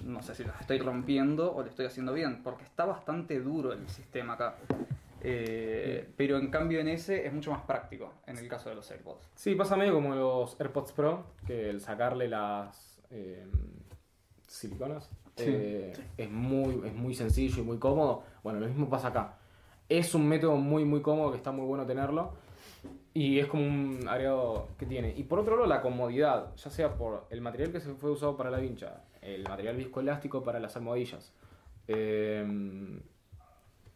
no 0.05 0.23
sé 0.23 0.34
si 0.34 0.44
los 0.44 0.58
estoy 0.61 0.78
rompiendo 0.78 1.52
o 1.55 1.62
lo 1.62 1.69
estoy 1.69 1.87
haciendo 1.87 2.12
bien, 2.12 2.43
porque 2.43 2.64
está 2.64 2.84
bastante 2.84 3.40
duro 3.40 3.73
el 3.73 3.88
sistema 3.88 4.34
acá. 4.34 4.56
Eh, 5.23 6.08
pero 6.17 6.37
en 6.38 6.50
cambio 6.50 6.78
en 6.78 6.88
ese 6.88 7.26
es 7.26 7.32
mucho 7.32 7.50
más 7.50 7.62
práctico, 7.62 8.12
en 8.26 8.37
el 8.37 8.46
caso 8.49 8.69
de 8.69 8.76
los 8.76 8.88
AirPods. 8.90 9.28
Sí, 9.34 9.55
pasa 9.55 9.76
medio 9.76 9.95
como 9.95 10.14
los 10.14 10.61
AirPods 10.61 10.92
Pro, 10.92 11.25
que 11.47 11.71
el 11.71 11.80
sacarle 11.80 12.28
las 12.28 13.00
eh, 13.11 13.45
siliconas 14.47 15.11
Sí. 15.37 15.45
eh, 15.49 15.92
es, 16.16 16.30
muy, 16.30 16.83
es 16.87 16.95
muy 16.95 17.14
sencillo 17.14 17.61
y 17.62 17.64
muy 17.66 17.78
cómodo. 17.78 18.23
Bueno, 18.46 18.60
lo 18.60 18.68
mismo 18.68 18.88
pasa 18.88 19.08
acá. 19.08 19.34
Es 19.88 20.14
un 20.14 20.28
método 20.28 20.54
muy, 20.54 20.84
muy 20.84 21.02
cómodo 21.02 21.32
que 21.32 21.36
está 21.36 21.50
muy 21.50 21.66
bueno 21.66 21.84
tenerlo. 21.84 22.34
Y 23.12 23.40
es 23.40 23.48
como 23.48 23.66
un 23.66 24.06
agregado 24.08 24.68
que 24.78 24.86
tiene. 24.86 25.12
Y 25.16 25.24
por 25.24 25.40
otro 25.40 25.56
lado, 25.56 25.66
la 25.66 25.82
comodidad, 25.82 26.54
ya 26.54 26.70
sea 26.70 26.94
por 26.94 27.26
el 27.30 27.40
material 27.40 27.72
que 27.72 27.80
se 27.80 27.92
fue 27.94 28.12
usado 28.12 28.36
para 28.36 28.50
la 28.50 28.58
vincha, 28.58 29.02
el 29.20 29.42
material 29.42 29.74
viscoelástico 29.74 30.44
para 30.44 30.60
las 30.60 30.76
almohadillas. 30.76 31.32
eh, 31.88 33.00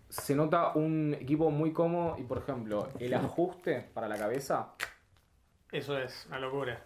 se 0.08 0.34
nota 0.34 0.72
un 0.74 1.16
equipo 1.20 1.52
muy 1.52 1.72
cómodo 1.72 2.16
y, 2.18 2.24
por 2.24 2.38
ejemplo, 2.38 2.88
el 2.98 3.14
ajuste 3.14 3.88
para 3.94 4.08
la 4.08 4.16
cabeza 4.16 4.72
Eso 5.70 5.96
es, 5.96 6.26
una 6.26 6.40
locura. 6.40 6.82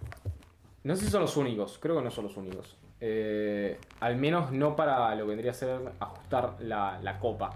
no 0.83 0.95
sé 0.97 1.07
si 1.07 1.11
son 1.11 1.23
los 1.23 1.35
únicos, 1.39 1.79
creo 1.81 1.97
que 1.97 2.03
no 2.03 2.11
son 2.11 2.25
los 2.25 2.37
únicos. 2.37 2.77
Eh, 3.01 3.79
al 4.01 4.17
menos 4.17 4.51
no 4.53 4.77
para 4.77 5.15
lo 5.15 5.25
que 5.25 5.29
vendría 5.31 5.51
a 5.51 5.55
ser 5.55 5.79
ajustar 6.01 6.57
la, 6.61 6.99
la 7.03 7.19
copa. 7.19 7.51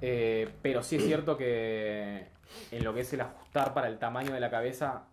Eh, 0.00 0.48
pero 0.62 0.82
sí 0.82 0.96
es 0.96 1.04
cierto 1.04 1.36
que 1.36 2.26
en 2.70 2.84
lo 2.84 2.94
que 2.94 3.00
es 3.00 3.12
el 3.12 3.20
ajustar 3.20 3.74
para 3.74 3.88
el 3.88 3.98
tamaño 3.98 4.32
de 4.32 4.40
la 4.40 4.50
cabeza, 4.50 5.04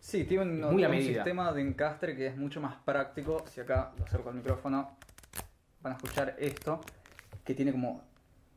Sí, 0.00 0.24
tiene 0.24 0.44
un, 0.44 0.60
muy 0.72 1.02
sistema 1.02 1.52
de 1.52 1.60
encastre 1.60 2.16
que 2.16 2.28
es 2.28 2.36
mucho 2.38 2.62
más 2.62 2.76
práctico. 2.76 3.44
Si 3.46 3.60
acá 3.60 3.92
lo 3.98 4.04
acerco 4.04 4.30
al 4.30 4.36
micrófono, 4.36 4.96
van 5.82 5.92
a 5.92 5.96
escuchar 5.96 6.34
esto, 6.38 6.80
que 7.44 7.54
tiene 7.54 7.72
como 7.72 8.02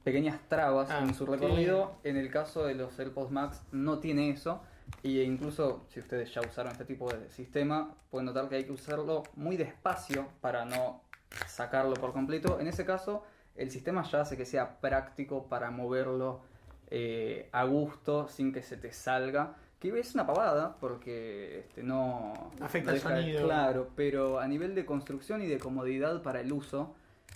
pequeñas 0.06 0.40
trabas 0.48 0.90
Ah, 0.90 1.00
en 1.04 1.14
su 1.14 1.26
sí. 1.26 1.32
recorrido. 1.32 1.98
En 2.06 2.16
el 2.16 2.32
caso 2.32 2.64
de 2.66 2.76
los 2.76 2.98
AirPods 2.98 3.32
Max 3.32 3.64
no 3.74 4.00
tiene 4.00 4.30
eso. 4.30 4.64
Y 5.04 5.22
incluso 5.22 5.86
si 5.90 6.00
ustedes 6.00 6.34
ya 6.34 6.42
usaron 6.42 6.72
este 6.72 6.86
tipo 6.86 7.12
de 7.12 7.30
sistema, 7.30 7.96
pueden 8.10 8.28
notar 8.28 8.48
que 8.50 8.56
hay 8.56 8.66
que 8.66 8.72
usarlo 8.72 9.24
muy 9.36 9.58
despacio 9.58 10.28
para 10.42 10.66
no 10.66 11.02
sacarlo 11.48 11.96
por 11.96 12.14
completo. 12.14 12.60
En 12.60 12.68
ese 12.68 12.86
caso, 12.86 13.24
el 13.56 13.72
sistema 13.72 14.04
ya 14.04 14.22
hace 14.22 14.38
que 14.38 14.46
sea 14.46 14.80
práctico 14.80 15.48
para 15.48 15.72
moverlo 15.72 16.42
eh, 16.90 17.50
a 17.52 17.64
gusto 17.64 18.28
sin 18.28 18.54
que 18.54 18.62
se 18.62 18.78
te 18.78 18.94
salga. 18.94 19.56
Que 19.80 20.00
es 20.00 20.14
una 20.14 20.28
pavada 20.28 20.76
porque 20.80 21.62
este, 21.62 21.82
no 21.82 22.52
Afecta 22.60 22.92
no 22.92 22.98
el 22.98 23.02
sonido. 23.02 23.46
Claro, 23.46 23.90
pero 23.96 24.40
a 24.40 24.48
nivel 24.48 24.76
de 24.76 24.86
construcción 24.86 25.42
y 25.42 25.48
de 25.48 25.58
comodidad 25.58 26.22
para 26.22 26.42
el 26.42 26.54
uso, 26.54 26.94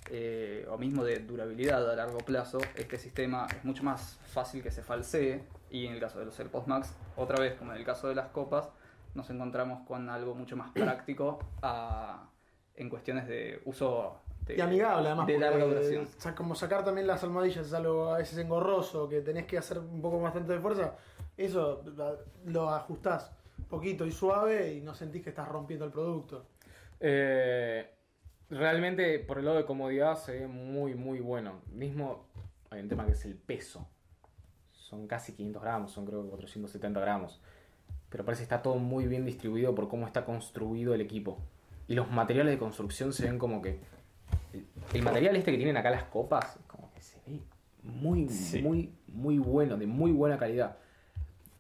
eh, 0.10 0.68
o 0.70 0.78
mismo 0.78 1.04
de 1.04 1.20
durabilidad 1.20 1.90
a 1.90 1.96
largo 1.96 2.20
plazo, 2.20 2.60
este 2.76 2.98
sistema 2.98 3.48
es 3.56 3.64
mucho 3.66 3.84
más 3.84 4.20
fácil 4.28 4.62
que 4.64 4.72
se 4.72 4.82
falsee. 4.84 5.44
Y 5.70 5.88
en 5.88 5.94
el 5.94 6.00
caso 6.00 6.20
de 6.20 6.26
los 6.26 6.40
AirPods 6.40 6.68
Max, 6.68 6.94
otra 7.18 7.40
vez 7.40 7.56
como 7.56 7.72
en 7.74 7.78
el 7.80 7.86
caso 7.86 8.08
de 8.08 8.16
las 8.16 8.28
copas, 8.30 8.70
nos 9.14 9.30
encontramos 9.30 9.86
con 9.88 10.10
algo 10.10 10.36
mucho 10.36 10.56
más 10.56 10.72
práctico 10.72 11.40
a- 11.62 12.30
en 12.76 12.90
cuestiones 12.90 13.28
de 13.28 13.62
uso 13.66 14.20
de, 14.46 14.58
Y 14.58 14.62
amigable, 14.62 15.08
además. 15.08 15.28
de 15.28 15.40
larga 15.40 15.66
porque, 15.66 15.76
duración. 15.90 16.36
como 16.36 16.54
sacar 16.56 16.84
también 16.84 17.08
las 17.08 17.24
almohadillas 17.24 17.66
es 17.68 17.74
algo 17.74 18.14
a 18.14 18.18
veces 18.18 18.38
engorroso, 18.38 19.08
que 19.10 19.22
tenés 19.22 19.46
que 19.46 19.58
hacer 19.58 19.80
un 19.80 20.02
poco 20.02 20.20
bastante 20.22 20.54
de 20.54 20.60
fuerza. 20.60 20.94
Eso 21.38 21.84
lo 22.46 22.70
ajustás 22.70 23.32
poquito 23.70 24.06
y 24.06 24.12
suave 24.12 24.74
y 24.74 24.82
no 24.82 24.94
sentís 24.94 25.24
que 25.24 25.30
estás 25.30 25.48
rompiendo 25.48 25.86
el 25.86 25.92
producto. 25.92 26.46
Eh, 27.00 27.90
realmente, 28.50 29.20
por 29.20 29.40
el 29.40 29.46
lado 29.46 29.58
de 29.58 29.66
comodidad, 29.66 30.16
se 30.18 30.40
ve 30.40 30.48
muy, 30.48 30.96
muy 30.96 31.20
bueno. 31.20 31.62
Mismo, 31.74 32.26
hay 32.70 32.82
un 32.82 32.90
tema 32.90 33.06
que 33.06 33.14
es 33.14 33.26
el 33.26 33.36
peso. 33.36 33.88
Son 34.72 35.08
casi 35.08 35.34
500 35.34 35.62
gramos, 35.62 35.92
son 35.92 36.06
creo 36.06 36.24
que 36.24 36.30
470 36.30 37.00
gramos. 37.00 37.42
Pero 38.10 38.24
parece 38.24 38.42
que 38.42 38.44
está 38.46 38.62
todo 38.62 38.76
muy 38.76 39.08
bien 39.08 39.26
distribuido 39.26 39.74
por 39.74 39.88
cómo 39.90 40.06
está 40.06 40.26
construido 40.26 40.94
el 40.94 41.02
equipo. 41.02 41.40
Y 41.88 41.96
los 41.96 42.10
materiales 42.10 42.54
de 42.54 42.60
construcción 42.60 43.14
se 43.14 43.26
ven 43.26 43.40
como 43.40 43.62
que. 43.62 43.80
El, 44.54 44.66
el 44.94 45.02
material 45.04 45.36
este 45.36 45.52
que 45.52 45.58
tienen 45.58 45.78
acá 45.78 45.90
las 45.90 46.04
copas, 46.06 46.58
como 46.68 46.92
que 46.94 47.02
se 47.02 47.20
ve 47.28 47.40
muy, 47.84 48.28
Sí. 48.30 48.62
muy, 48.62 48.94
muy 49.08 49.38
bueno, 49.38 49.78
de 49.78 49.86
muy 49.86 50.12
buena 50.12 50.38
calidad. 50.38 50.78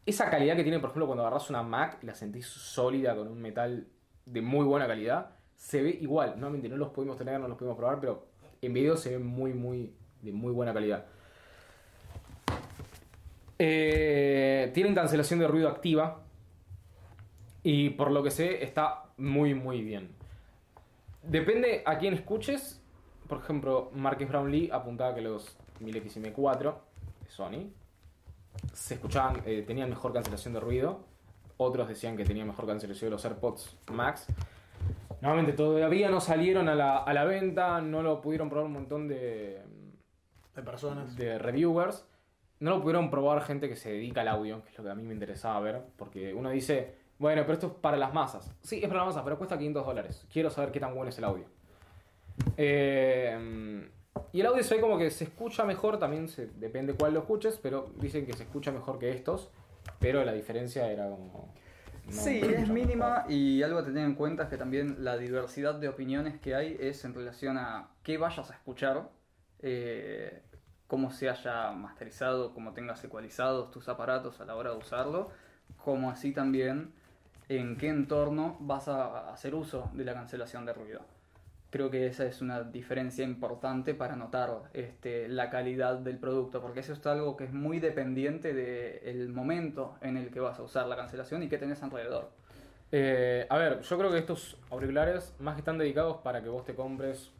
Esa 0.05 0.29
calidad 0.29 0.55
que 0.55 0.63
tiene, 0.63 0.79
por 0.79 0.91
ejemplo, 0.91 1.07
cuando 1.07 1.23
agarras 1.25 1.49
una 1.49 1.63
Mac 1.63 1.97
y 2.01 2.05
la 2.05 2.13
sentís 2.15 2.45
sólida 2.47 3.15
con 3.15 3.27
un 3.27 3.41
metal 3.41 3.87
de 4.25 4.41
muy 4.41 4.65
buena 4.65 4.87
calidad, 4.87 5.31
se 5.55 5.81
ve 5.81 5.97
igual. 6.01 6.35
Nuevamente, 6.37 6.69
no 6.69 6.77
los 6.77 6.89
pudimos 6.89 7.17
tener, 7.17 7.39
no 7.39 7.47
los 7.47 7.57
pudimos 7.57 7.77
probar, 7.77 7.99
pero 7.99 8.25
en 8.61 8.73
video 8.73 8.97
se 8.97 9.11
ve 9.11 9.19
muy, 9.19 9.53
muy, 9.53 9.93
de 10.21 10.31
muy 10.31 10.51
buena 10.51 10.73
calidad. 10.73 11.05
Eh, 13.57 14.71
tienen 14.73 14.93
cancelación 14.93 15.39
de 15.39 15.47
ruido 15.47 15.69
activa. 15.69 16.21
Y 17.63 17.91
por 17.91 18.11
lo 18.11 18.21
que 18.21 18.31
sé, 18.31 18.63
está 18.63 19.05
muy, 19.17 19.53
muy 19.55 19.81
bien. 19.81 20.09
Depende 21.23 21.81
a 21.85 21.97
quién 21.97 22.13
escuches. 22.13 22.81
Por 23.27 23.39
ejemplo, 23.39 23.89
Marques 23.95 24.29
Brownlee 24.29 24.69
apuntaba 24.71 25.15
que 25.15 25.21
los 25.21 25.57
1000XM4 25.81 26.75
de 27.23 27.29
Sony 27.31 27.71
se 28.73 28.95
escuchaban, 28.95 29.41
eh, 29.45 29.63
tenían 29.65 29.89
mejor 29.89 30.13
cancelación 30.13 30.53
de 30.53 30.59
ruido. 30.59 30.99
Otros 31.57 31.87
decían 31.87 32.17
que 32.17 32.25
tenían 32.25 32.47
mejor 32.47 32.67
cancelación 32.67 33.07
de 33.07 33.11
los 33.11 33.25
AirPods 33.25 33.75
Max. 33.91 34.27
Nuevamente, 35.21 35.53
todavía 35.53 36.09
no 36.09 36.21
salieron 36.21 36.69
a 36.69 36.75
la, 36.75 36.97
a 36.97 37.13
la 37.13 37.23
venta, 37.25 37.81
no 37.81 38.01
lo 38.01 38.21
pudieron 38.21 38.49
probar 38.49 38.65
un 38.65 38.73
montón 38.73 39.07
de, 39.07 39.61
De 40.55 40.61
personas. 40.63 41.15
de 41.15 41.39
reviewers. 41.39 42.07
No 42.59 42.71
lo 42.71 42.81
pudieron 42.81 43.09
probar 43.09 43.41
gente 43.41 43.67
que 43.67 43.75
se 43.75 43.91
dedica 43.91 44.21
al 44.21 44.29
audio, 44.29 44.63
que 44.63 44.69
es 44.71 44.77
lo 44.77 44.83
que 44.83 44.89
a 44.89 44.95
mí 44.95 45.03
me 45.03 45.13
interesaba 45.13 45.59
ver. 45.59 45.81
Porque 45.97 46.33
uno 46.33 46.49
dice, 46.49 46.95
bueno, 47.17 47.41
pero 47.41 47.53
esto 47.53 47.67
es 47.67 47.73
para 47.73 47.97
las 47.97 48.13
masas. 48.13 48.53
Sí, 48.61 48.77
es 48.81 48.87
para 48.87 48.99
las 48.99 49.07
masas, 49.07 49.23
pero 49.23 49.37
cuesta 49.37 49.57
500 49.57 49.85
dólares. 49.85 50.25
Quiero 50.31 50.49
saber 50.49 50.71
qué 50.71 50.79
tan 50.79 50.95
bueno 50.95 51.09
es 51.09 51.17
el 51.17 51.23
audio. 51.25 51.45
Eh, 52.57 53.89
y 54.31 54.39
el 54.41 54.45
audio 54.45 54.63
se 54.63 54.75
ve 54.75 54.81
como 54.81 54.97
que 54.97 55.11
se 55.11 55.25
escucha 55.25 55.65
mejor, 55.65 55.99
también 55.99 56.27
se, 56.27 56.47
depende 56.47 56.93
cuál 56.93 57.13
lo 57.13 57.21
escuches, 57.21 57.59
pero 57.61 57.89
dicen 57.97 58.25
que 58.25 58.33
se 58.33 58.43
escucha 58.43 58.71
mejor 58.71 58.99
que 58.99 59.11
estos. 59.11 59.49
Pero 59.99 60.23
la 60.23 60.33
diferencia 60.33 60.91
era 60.91 61.09
como... 61.09 61.53
no 62.07 62.21
sí, 62.21 62.39
es 62.39 62.69
mínima 62.69 63.25
y 63.27 63.63
algo 63.63 63.79
a 63.79 63.85
tener 63.85 64.05
en 64.05 64.15
cuenta 64.15 64.43
es 64.43 64.49
que 64.49 64.57
también 64.57 65.03
la 65.03 65.17
diversidad 65.17 65.75
de 65.75 65.89
opiniones 65.89 66.39
que 66.39 66.55
hay 66.55 66.77
es 66.79 67.03
en 67.03 67.13
relación 67.13 67.57
a 67.57 67.89
qué 68.03 68.17
vayas 68.17 68.51
a 68.51 68.53
escuchar, 68.53 69.09
eh, 69.59 70.43
cómo 70.87 71.11
se 71.11 71.29
haya 71.29 71.71
masterizado, 71.71 72.53
cómo 72.53 72.73
tengas 72.73 73.03
ecualizados 73.03 73.71
tus 73.71 73.89
aparatos 73.89 74.39
a 74.39 74.45
la 74.45 74.55
hora 74.55 74.71
de 74.71 74.77
usarlo, 74.77 75.31
como 75.83 76.11
así 76.11 76.31
también 76.31 76.93
en 77.49 77.77
qué 77.77 77.89
entorno 77.89 78.57
vas 78.59 78.87
a 78.87 79.31
hacer 79.31 79.55
uso 79.55 79.89
de 79.93 80.05
la 80.05 80.13
cancelación 80.13 80.65
de 80.65 80.73
ruido. 80.73 81.14
Creo 81.75 81.91
que 81.91 82.07
esa 82.07 82.23
es 82.23 82.41
una 82.41 82.63
diferencia 82.63 83.25
importante 83.25 83.93
para 83.93 84.15
notar 84.15 84.61
este, 84.71 85.27
la 85.27 85.49
calidad 85.49 85.97
del 85.97 86.17
producto, 86.17 86.61
porque 86.61 86.79
eso 86.79 86.93
es 86.93 87.05
algo 87.05 87.35
que 87.35 87.43
es 87.43 87.51
muy 87.51 87.81
dependiente 87.81 88.53
del 88.53 89.27
momento 89.27 89.97
en 89.99 90.15
el 90.15 90.29
que 90.31 90.39
vas 90.39 90.57
a 90.57 90.63
usar 90.63 90.87
la 90.87 90.95
cancelación 90.95 91.43
y 91.43 91.49
qué 91.49 91.57
tenés 91.57 91.83
alrededor. 91.83 92.29
Eh, 92.93 93.45
a 93.49 93.57
ver, 93.57 93.81
yo 93.81 93.97
creo 93.97 94.09
que 94.09 94.19
estos 94.19 94.57
auriculares 94.71 95.35
más 95.39 95.55
que 95.55 95.59
están 95.59 95.77
dedicados 95.77 96.15
para 96.19 96.41
que 96.41 96.47
vos 96.47 96.63
te 96.63 96.75
compres 96.75 97.33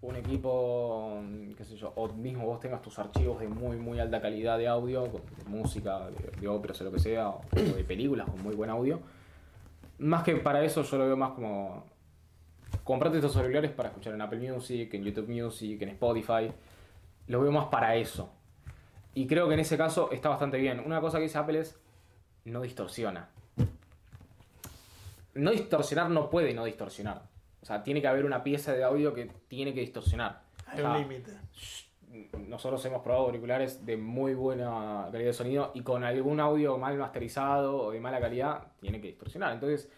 un 0.00 0.16
equipo, 0.16 1.22
qué 1.54 1.64
sé 1.66 1.76
yo, 1.76 1.92
o 1.96 2.08
mismo 2.14 2.46
vos 2.46 2.60
tengas 2.60 2.80
tus 2.80 2.98
archivos 2.98 3.40
de 3.40 3.48
muy 3.48 3.76
muy 3.76 4.00
alta 4.00 4.22
calidad 4.22 4.56
de 4.56 4.68
audio, 4.68 5.02
de 5.02 5.44
música, 5.44 6.06
de, 6.06 6.40
de 6.40 6.48
óperas 6.48 6.80
o 6.80 6.84
lo 6.84 6.92
que 6.92 6.98
sea, 6.98 7.28
o 7.28 7.42
de 7.52 7.84
películas 7.84 8.26
con 8.26 8.42
muy 8.42 8.54
buen 8.54 8.70
audio. 8.70 9.00
Más 9.98 10.22
que 10.22 10.34
para 10.36 10.64
eso 10.64 10.82
yo 10.82 10.96
lo 10.96 11.04
veo 11.04 11.16
más 11.18 11.32
como 11.32 11.94
comprate 12.86 13.18
estos 13.18 13.36
auriculares 13.36 13.72
para 13.72 13.90
escuchar 13.90 14.14
en 14.14 14.22
Apple 14.22 14.38
Music, 14.38 14.94
en 14.94 15.04
YouTube 15.04 15.28
Music, 15.28 15.82
en 15.82 15.90
Spotify. 15.90 16.50
Lo 17.26 17.42
veo 17.42 17.52
más 17.52 17.66
para 17.66 17.96
eso. 17.96 18.32
Y 19.12 19.26
creo 19.26 19.48
que 19.48 19.54
en 19.54 19.60
ese 19.60 19.76
caso 19.76 20.10
está 20.10 20.30
bastante 20.30 20.56
bien. 20.56 20.80
Una 20.80 21.02
cosa 21.02 21.18
que 21.18 21.24
dice 21.24 21.36
Apple 21.36 21.60
es 21.60 21.78
no 22.46 22.62
distorsiona 22.62 23.28
no 25.36 25.50
distorsionar 25.50 26.10
no 26.10 26.30
puede 26.30 26.54
no 26.54 26.64
distorsionar. 26.64 27.22
O 27.62 27.66
sea, 27.66 27.82
tiene 27.82 28.00
que 28.00 28.08
haber 28.08 28.24
una 28.24 28.42
pieza 28.42 28.72
de 28.72 28.84
audio 28.84 29.12
que 29.14 29.30
tiene 29.48 29.74
que 29.74 29.80
distorsionar. 29.80 30.42
Hay 30.66 30.80
O 30.80 30.82
sea, 30.82 30.92
un 30.92 30.98
límite. 30.98 31.32
Nosotros 32.48 32.84
hemos 32.86 33.02
probado 33.02 33.26
auriculares 33.26 33.84
de 33.84 33.96
muy 33.96 34.34
buena 34.34 35.08
calidad 35.12 35.30
de 35.30 35.32
sonido 35.34 35.72
y 35.74 35.82
con 35.82 36.02
algún 36.04 36.40
audio 36.40 36.78
mal 36.78 36.96
masterizado 36.96 37.82
o 37.82 37.90
de 37.90 38.00
mala 38.00 38.20
calidad 38.20 38.68
tiene 38.80 39.00
que 39.00 39.08
distorsionar. 39.08 39.52
Entonces, 39.52 39.90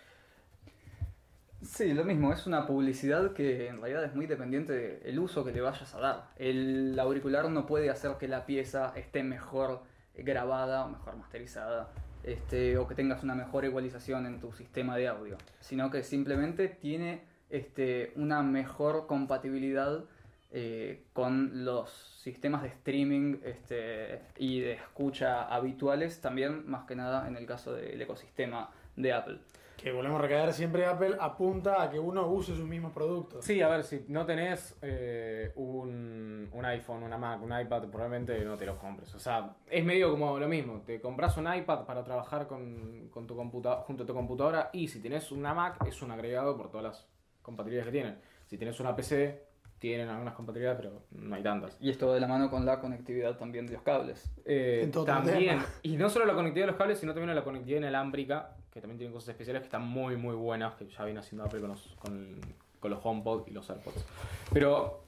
Sí, 1.60 1.92
lo 1.92 2.04
mismo, 2.04 2.32
es 2.32 2.46
una 2.46 2.66
publicidad 2.66 3.32
que 3.32 3.66
en 3.66 3.80
realidad 3.80 4.04
es 4.04 4.14
muy 4.14 4.26
dependiente 4.26 5.00
del 5.00 5.18
uso 5.18 5.44
que 5.44 5.50
le 5.50 5.60
vayas 5.60 5.92
a 5.92 6.00
dar. 6.00 6.30
El 6.36 6.96
auricular 7.00 7.50
no 7.50 7.66
puede 7.66 7.90
hacer 7.90 8.12
que 8.18 8.28
la 8.28 8.46
pieza 8.46 8.92
esté 8.94 9.24
mejor 9.24 9.82
grabada 10.14 10.84
o 10.84 10.88
mejor 10.88 11.16
masterizada, 11.16 11.90
este, 12.22 12.78
o 12.78 12.86
que 12.86 12.94
tengas 12.94 13.24
una 13.24 13.34
mejor 13.34 13.64
igualización 13.64 14.26
en 14.26 14.38
tu 14.38 14.52
sistema 14.52 14.96
de 14.96 15.08
audio, 15.08 15.36
sino 15.58 15.90
que 15.90 16.04
simplemente 16.04 16.68
tiene 16.68 17.24
este, 17.50 18.12
una 18.14 18.42
mejor 18.42 19.08
compatibilidad 19.08 20.04
eh, 20.50 21.06
con 21.12 21.64
los 21.64 21.90
sistemas 22.22 22.62
de 22.62 22.68
streaming 22.68 23.38
este, 23.44 24.22
y 24.38 24.60
de 24.60 24.72
escucha 24.74 25.42
habituales, 25.42 26.20
también 26.20 26.68
más 26.70 26.86
que 26.86 26.94
nada 26.94 27.26
en 27.26 27.36
el 27.36 27.46
caso 27.46 27.74
del 27.74 28.00
ecosistema 28.00 28.70
de 28.96 29.12
Apple. 29.12 29.40
Que 29.78 29.92
volvemos 29.92 30.18
a 30.18 30.23
recaer 30.23 30.52
siempre 30.52 30.85
Apple 30.87 31.16
apunta 31.20 31.80
a 31.80 31.88
que 31.88 32.00
uno 32.00 32.26
use 32.26 32.54
sus 32.56 32.66
mismos 32.66 32.92
productos. 32.92 33.44
sí, 33.44 33.62
a 33.62 33.68
ver, 33.68 33.85
si 33.85 34.04
no 34.08 34.26
tenés 34.26 34.76
eh, 34.82 35.52
un, 35.54 36.49
un 36.52 36.64
iPhone, 36.64 37.04
una 37.04 37.16
Mac, 37.16 37.40
un 37.42 37.58
iPad, 37.58 37.85
probablemente 37.88 38.44
no 38.44 38.56
te 38.56 38.66
los 38.66 38.76
compres. 38.76 39.14
O 39.14 39.20
sea, 39.20 39.54
es 39.70 39.85
medio 39.85 40.11
como 40.11 40.37
lo 40.38 40.49
mismo. 40.49 40.82
Te 40.85 41.00
compras 41.00 41.37
un 41.37 41.47
iPad 41.52 41.85
para 41.87 42.02
trabajar 42.02 42.49
con, 42.49 43.08
con 43.11 43.26
tu 43.28 43.37
computa 43.37 43.76
junto 43.87 44.02
a 44.02 44.06
tu 44.06 44.14
computadora 44.14 44.70
y 44.73 44.88
si 44.88 45.00
tenés 45.00 45.30
una 45.30 45.54
Mac 45.54 45.76
es 45.87 46.02
un 46.02 46.11
agregado 46.11 46.56
por 46.56 46.70
todas 46.70 46.85
las 46.85 47.06
compatibilidades 47.42 47.87
que 47.87 47.92
tienen. 47.92 48.18
Si 48.47 48.58
tenés 48.58 48.80
una 48.80 48.97
PC, 48.97 49.47
tienen 49.78 50.08
algunas 50.08 50.35
compatibilidades, 50.35 50.80
pero 50.82 51.02
no 51.12 51.37
hay 51.37 51.42
tantas. 51.44 51.76
Y 51.80 51.90
esto 51.90 52.12
de 52.12 52.18
la 52.18 52.26
mano 52.26 52.50
con 52.50 52.66
la 52.66 52.80
conectividad 52.80 53.37
también 53.37 53.66
de 53.68 53.75
los 53.75 53.82
cables. 53.82 54.28
Eh, 54.44 54.80
En 54.82 54.90
todo 54.90 55.04
otro 55.04 55.14
también, 55.14 55.58
tema. 55.61 55.66
y 55.82 55.97
no 55.97 56.08
solo 56.11 56.26
la 56.26 56.35
conectividad 56.35 56.66
de 56.66 56.73
los 56.73 56.78
cables, 56.78 56.99
sino 56.99 57.14
también 57.14 57.32
la 57.32 57.44
conectividad 57.44 57.78
inalámbrica, 57.78 58.56
que 58.72 58.80
también 58.80 58.98
tienen 58.98 59.12
cosas 59.12 59.30
especiales 59.30 59.62
que 59.62 59.66
están 59.66 59.87
muy, 59.87 60.16
muy 60.16 60.34
buenas, 60.34 60.75
que 60.75 60.87
ya 60.88 61.04
viene 61.04 61.20
haciendo 61.20 61.44
Apple 61.44 61.60
con 61.60 61.70
los, 61.70 61.82
con, 61.98 62.90
los 62.90 63.00
HomePod 63.04 63.48
y 63.48 63.50
los 63.50 63.68
AirPods. 63.68 64.04
Pero, 64.52 65.02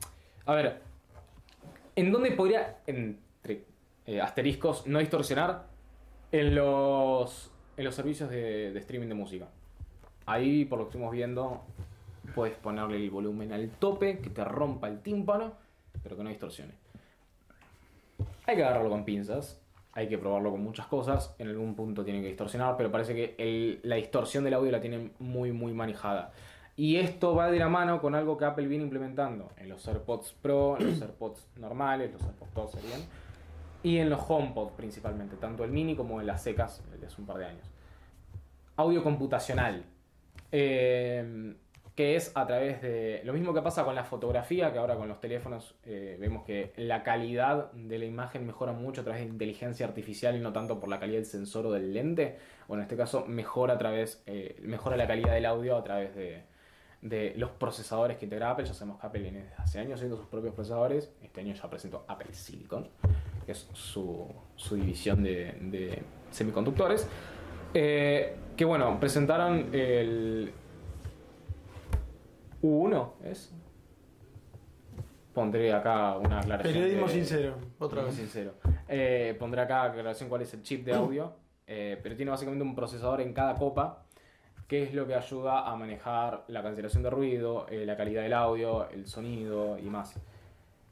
a 0.46 0.54
ver, 0.54 0.80
¿en 1.96 2.10
dónde 2.10 2.32
podría, 2.32 2.78
entre 2.86 3.64
eh, 4.06 4.20
asteriscos, 4.20 4.86
no 4.86 4.98
distorsionar? 4.98 5.68
En 6.32 6.54
los, 6.54 7.50
en 7.76 7.84
los 7.84 7.94
servicios 7.94 8.30
de, 8.30 8.72
de 8.72 8.78
streaming 8.78 9.08
de 9.08 9.14
música. 9.14 9.48
Ahí, 10.26 10.64
por 10.64 10.78
lo 10.78 10.84
que 10.84 10.90
estuvimos 10.90 11.12
viendo, 11.12 11.64
puedes 12.34 12.56
ponerle 12.56 12.96
el 12.96 13.10
volumen 13.10 13.52
al 13.52 13.68
tope, 13.70 14.18
que 14.18 14.30
te 14.30 14.44
rompa 14.44 14.88
el 14.88 15.00
tímpano, 15.00 15.54
pero 16.02 16.16
que 16.16 16.22
no 16.22 16.30
distorsione. 16.30 16.72
Hay 18.46 18.56
que 18.56 18.64
agarrarlo 18.64 18.90
con 18.90 19.04
pinzas, 19.04 19.60
hay 19.92 20.08
que 20.08 20.18
probarlo 20.18 20.50
con 20.50 20.62
muchas 20.62 20.86
cosas, 20.86 21.34
en 21.38 21.48
algún 21.48 21.74
punto 21.74 22.04
tiene 22.04 22.20
que 22.20 22.28
distorsionar, 22.28 22.76
pero 22.76 22.90
parece 22.90 23.14
que 23.14 23.80
la 23.82 23.96
distorsión 23.96 24.44
del 24.44 24.54
audio 24.54 24.70
la 24.70 24.80
tienen 24.80 25.12
muy, 25.18 25.52
muy 25.52 25.72
manejada. 25.72 26.32
Y 26.76 26.96
esto 26.96 27.34
va 27.34 27.50
de 27.50 27.58
la 27.58 27.68
mano 27.68 28.00
con 28.00 28.14
algo 28.14 28.38
que 28.38 28.44
Apple 28.44 28.66
viene 28.66 28.84
implementando 28.84 29.50
en 29.56 29.68
los 29.68 29.86
AirPods 29.86 30.34
Pro, 30.40 30.78
en 30.78 30.92
los 30.92 31.02
AirPods 31.02 31.46
normales, 31.56 32.12
los 32.12 32.22
AirPods 32.22 32.50
Pro 32.52 32.68
serían, 32.68 33.00
y 33.82 33.98
en 33.98 34.08
los 34.08 34.20
HomePod 34.26 34.70
principalmente, 34.70 35.36
tanto 35.36 35.64
el 35.64 35.72
mini 35.72 35.96
como 35.96 36.20
en 36.20 36.26
las 36.26 36.42
secas, 36.42 36.82
de 36.98 37.06
hace 37.06 37.20
un 37.20 37.26
par 37.26 37.38
de 37.38 37.46
años. 37.46 37.66
Audio 38.76 39.02
computacional. 39.02 39.84
Eh, 40.52 41.54
que 42.00 42.16
es 42.16 42.32
a 42.34 42.46
través 42.46 42.80
de 42.80 43.20
lo 43.24 43.34
mismo 43.34 43.52
que 43.52 43.60
pasa 43.60 43.84
con 43.84 43.94
la 43.94 44.04
fotografía, 44.04 44.72
que 44.72 44.78
ahora 44.78 44.96
con 44.96 45.06
los 45.06 45.20
teléfonos 45.20 45.74
eh, 45.84 46.16
vemos 46.18 46.44
que 46.44 46.72
la 46.76 47.02
calidad 47.02 47.70
de 47.72 47.98
la 47.98 48.06
imagen 48.06 48.46
mejora 48.46 48.72
mucho 48.72 49.02
a 49.02 49.04
través 49.04 49.20
de 49.20 49.28
inteligencia 49.28 49.84
artificial 49.84 50.34
y 50.34 50.40
no 50.40 50.50
tanto 50.50 50.80
por 50.80 50.88
la 50.88 50.98
calidad 50.98 51.18
del 51.18 51.26
sensor 51.26 51.66
o 51.66 51.72
del 51.72 51.92
lente. 51.92 52.38
Bueno, 52.68 52.80
en 52.80 52.84
este 52.84 52.96
caso 52.96 53.26
mejora 53.26 53.74
a 53.74 53.78
través, 53.78 54.22
eh, 54.24 54.56
mejora 54.62 54.96
la 54.96 55.06
calidad 55.06 55.34
del 55.34 55.44
audio 55.44 55.76
a 55.76 55.84
través 55.84 56.14
de, 56.14 57.34
los 57.36 57.50
procesadores 57.50 58.16
que 58.16 58.24
integra 58.24 58.50
Apple. 58.52 58.64
Ya 58.64 58.72
sabemos 58.72 58.98
que 58.98 59.06
Apple 59.06 59.20
viene 59.20 59.50
hace 59.58 59.78
años 59.78 59.96
haciendo 59.96 60.16
sus 60.16 60.24
propios 60.24 60.54
procesadores. 60.54 61.12
Este 61.22 61.42
año 61.42 61.52
ya 61.52 61.68
presentó 61.68 62.06
Apple 62.08 62.32
Silicon, 62.32 62.88
que 63.44 63.52
es 63.52 63.68
su, 63.74 64.26
división 64.70 65.22
de, 65.22 65.54
de 65.60 66.02
semiconductores. 66.30 67.06
Eh, 67.74 68.36
que 68.56 68.64
bueno, 68.64 68.98
presentaron 68.98 69.68
el 69.72 70.52
U1, 72.62 73.12
¿es? 73.24 73.52
Pondré 75.34 75.72
acá 75.72 76.16
una 76.16 76.40
aclaración. 76.40 76.74
Periodismo 76.74 77.06
de- 77.06 77.12
sincero, 77.12 77.54
otra 77.78 78.02
vez. 78.02 78.14
sincero. 78.14 78.54
Eh, 78.88 79.36
pondré 79.38 79.60
acá 79.62 79.84
aclaración 79.84 80.28
cuál 80.28 80.42
es 80.42 80.52
el 80.54 80.62
chip 80.62 80.84
de 80.84 80.94
audio. 80.94 81.32
eh, 81.72 82.00
pero 82.02 82.16
tiene 82.16 82.32
básicamente 82.32 82.64
un 82.64 82.74
procesador 82.74 83.20
en 83.20 83.32
cada 83.32 83.54
copa 83.54 84.02
que 84.66 84.82
es 84.82 84.92
lo 84.94 85.06
que 85.06 85.14
ayuda 85.14 85.68
a 85.70 85.76
manejar 85.76 86.44
la 86.48 86.62
cancelación 86.64 87.02
de 87.04 87.10
ruido, 87.10 87.66
eh, 87.68 87.86
la 87.86 87.96
calidad 87.96 88.22
del 88.22 88.32
audio, 88.32 88.88
el 88.90 89.06
sonido 89.06 89.78
y 89.78 89.82
más. 89.90 90.14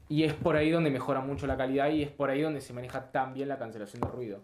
Y 0.07 0.23
es 0.23 0.33
por 0.33 0.55
ahí 0.55 0.69
donde 0.71 0.89
mejora 0.89 1.19
mucho 1.21 1.47
la 1.47 1.55
calidad 1.57 1.89
y 1.89 2.03
es 2.03 2.09
por 2.11 2.29
ahí 2.29 2.41
donde 2.41 2.61
se 2.61 2.71
maneja 2.73 3.11
tan 3.11 3.33
bien 3.33 3.47
la 3.49 3.57
cancelación 3.57 4.01
de 4.01 4.07
ruido. 4.07 4.39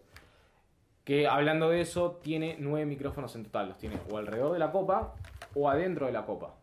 Que 1.06 1.28
hablando 1.28 1.70
de 1.70 1.80
eso, 1.82 2.20
tiene 2.22 2.58
nueve 2.60 2.86
micrófonos 2.86 3.34
en 3.36 3.44
total. 3.44 3.70
Los 3.70 3.78
tiene 3.78 3.98
o 4.12 4.18
alrededor 4.18 4.52
de 4.54 4.60
la 4.60 4.72
copa 4.72 5.14
o 5.54 5.70
adentro 5.70 6.06
de 6.06 6.12
la 6.12 6.26
copa. 6.26 6.54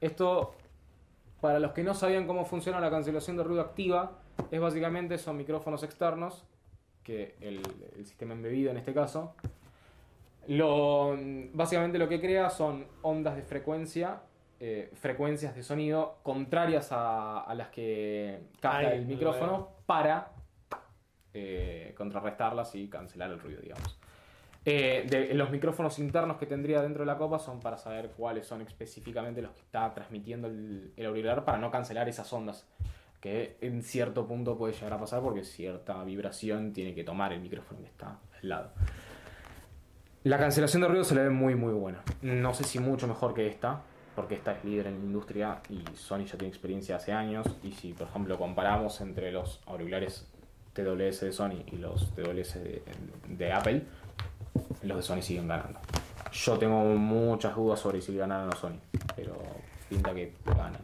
Esto, 0.00 0.54
para 1.40 1.58
los 1.58 1.72
que 1.72 1.82
no 1.82 1.94
sabían 1.94 2.26
cómo 2.26 2.44
funciona 2.44 2.80
la 2.80 2.90
cancelación 2.90 3.36
de 3.36 3.44
ruido 3.44 3.62
activa, 3.62 4.12
es 4.50 4.60
básicamente 4.60 5.18
son 5.18 5.36
micrófonos 5.36 5.82
externos, 5.82 6.44
que 7.02 7.34
el, 7.40 7.60
el 7.96 8.06
sistema 8.06 8.32
embebido 8.32 8.70
en 8.70 8.78
este 8.78 8.94
caso, 8.94 9.34
lo, 10.46 11.16
básicamente 11.52 11.98
lo 11.98 12.08
que 12.08 12.20
crea 12.20 12.50
son 12.50 12.86
ondas 13.02 13.36
de 13.36 13.42
frecuencia, 13.42 14.20
eh, 14.60 14.90
frecuencias 14.94 15.54
de 15.54 15.62
sonido 15.62 16.18
contrarias 16.22 16.92
a, 16.92 17.40
a 17.40 17.54
las 17.54 17.68
que 17.68 18.40
capta 18.60 18.92
el 18.94 19.06
micrófono 19.06 19.68
para 19.86 20.32
eh, 21.32 21.94
contrarrestarlas 21.96 22.74
y 22.74 22.88
cancelar 22.88 23.30
el 23.30 23.40
ruido, 23.40 23.60
digamos. 23.60 23.98
Eh, 24.66 25.30
los 25.34 25.50
micrófonos 25.50 25.98
internos 25.98 26.38
que 26.38 26.46
tendría 26.46 26.80
dentro 26.80 27.02
de 27.02 27.06
la 27.06 27.18
copa 27.18 27.38
son 27.38 27.60
para 27.60 27.76
saber 27.76 28.12
cuáles 28.16 28.46
son 28.46 28.62
específicamente 28.62 29.42
los 29.42 29.52
que 29.52 29.60
está 29.60 29.92
transmitiendo 29.92 30.48
el, 30.48 30.92
auricular 31.04 31.44
para 31.44 31.58
no 31.58 31.70
cancelar 31.70 32.08
esas 32.08 32.32
ondas. 32.32 32.66
Que 33.20 33.56
en 33.60 33.82
cierto 33.82 34.26
punto 34.26 34.56
puede 34.56 34.72
llegar 34.72 34.94
a 34.94 34.98
pasar 34.98 35.22
porque 35.22 35.44
cierta 35.44 36.02
vibración 36.04 36.72
tiene 36.72 36.94
que 36.94 37.04
tomar 37.04 37.32
el 37.32 37.40
micrófono 37.40 37.80
que 37.80 37.86
está 37.86 38.18
al 38.42 38.48
lado. 38.48 38.70
La 40.24 40.38
cancelación 40.38 40.82
de 40.82 40.88
ruido 40.88 41.04
se 41.04 41.14
le 41.14 41.24
ve 41.24 41.30
muy 41.30 41.54
muy 41.54 41.72
buena. 41.74 42.02
No 42.22 42.54
sé 42.54 42.64
si 42.64 42.78
mucho 42.78 43.06
mejor 43.06 43.34
que 43.34 43.46
esta, 43.46 43.82
porque 44.14 44.34
esta 44.34 44.52
es 44.52 44.64
líder 44.64 44.86
en 44.86 44.98
la 44.98 45.04
industria 45.04 45.60
y 45.68 45.84
Sony 45.94 46.24
ya 46.24 46.38
tiene 46.38 46.48
experiencia 46.48 46.96
hace 46.96 47.12
años. 47.12 47.46
Y 47.62 47.72
si 47.72 47.92
por 47.92 48.08
ejemplo 48.08 48.38
comparamos 48.38 49.00
entre 49.02 49.30
los 49.32 49.60
auriculares 49.66 50.26
TWS 50.72 51.20
de 51.20 51.32
Sony 51.32 51.64
y 51.70 51.76
los 51.76 52.14
TWS 52.14 52.58
de 53.28 53.52
Apple, 53.52 53.84
los 54.84 54.98
de 54.98 55.02
Sony 55.02 55.22
siguen 55.22 55.48
ganando. 55.48 55.80
Yo 56.32 56.58
tengo 56.58 56.82
muchas 56.84 57.54
dudas 57.54 57.78
sobre 57.78 58.00
si 58.00 58.16
ganaron 58.16 58.48
o 58.52 58.56
Sony, 58.56 58.78
pero 59.14 59.36
pinta 59.88 60.12
que 60.14 60.32
ganan. 60.44 60.82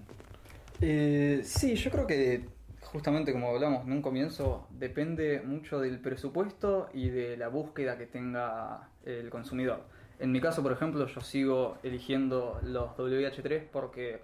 Eh, 0.81 1.41
sí, 1.45 1.75
yo 1.75 1.91
creo 1.91 2.07
que 2.07 2.49
justamente 2.83 3.33
como 3.33 3.51
hablamos 3.51 3.87
en 3.87 3.93
un 3.93 4.03
comienzo, 4.03 4.67
depende 4.71 5.43
mucho 5.45 5.81
del 5.81 6.01
presupuesto 6.01 6.89
y 6.93 7.11
de 7.11 7.37
la 7.37 7.49
búsqueda 7.49 7.97
que 7.97 8.07
tenga 8.07 8.89
el 9.05 9.31
consumidor. 9.31 9.85
En 10.19 10.33
mi 10.33 10.41
caso, 10.41 10.63
por 10.63 10.73
ejemplo, 10.73 11.07
yo 11.07 11.21
sigo 11.21 11.79
eligiendo 11.83 12.61
los 12.63 12.91
WH3 12.97 13.69
porque, 13.73 14.21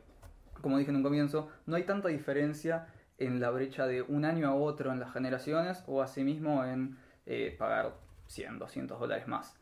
como 0.61 0.79
dije 0.79 0.91
en 0.91 0.97
un 0.97 1.03
comienzo, 1.03 1.49
no 1.67 1.77
hay 1.77 1.85
tanta 1.85 2.09
diferencia 2.09 2.89
en 3.19 3.41
la 3.41 3.51
brecha 3.51 3.87
de 3.87 4.03
un 4.03 4.25
año 4.25 4.49
a 4.49 4.55
otro 4.55 4.93
en 4.93 5.01
las 5.01 5.13
generaciones 5.13 5.83
o 5.87 6.03
asimismo 6.03 6.65
en 6.65 6.99
eh, 7.25 7.55
pagar 7.59 7.95
100, 8.27 8.59
200 8.59 9.01
dólares 9.01 9.27
más. 9.27 9.57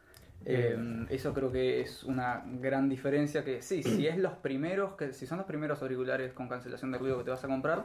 Eh, 0.46 1.06
eso 1.10 1.32
creo 1.32 1.50
que 1.50 1.80
es 1.80 2.04
una 2.04 2.42
gran 2.60 2.88
diferencia 2.88 3.44
que 3.44 3.62
sí, 3.62 3.82
si 3.82 4.06
es 4.06 4.18
los 4.18 4.34
primeros, 4.34 4.94
que 4.94 5.12
si 5.12 5.26
son 5.26 5.38
los 5.38 5.46
primeros 5.46 5.80
auriculares 5.82 6.32
con 6.32 6.48
cancelación 6.48 6.92
de 6.92 6.98
ruido 6.98 7.18
que 7.18 7.24
te 7.24 7.30
vas 7.30 7.44
a 7.44 7.48
comprar, 7.48 7.84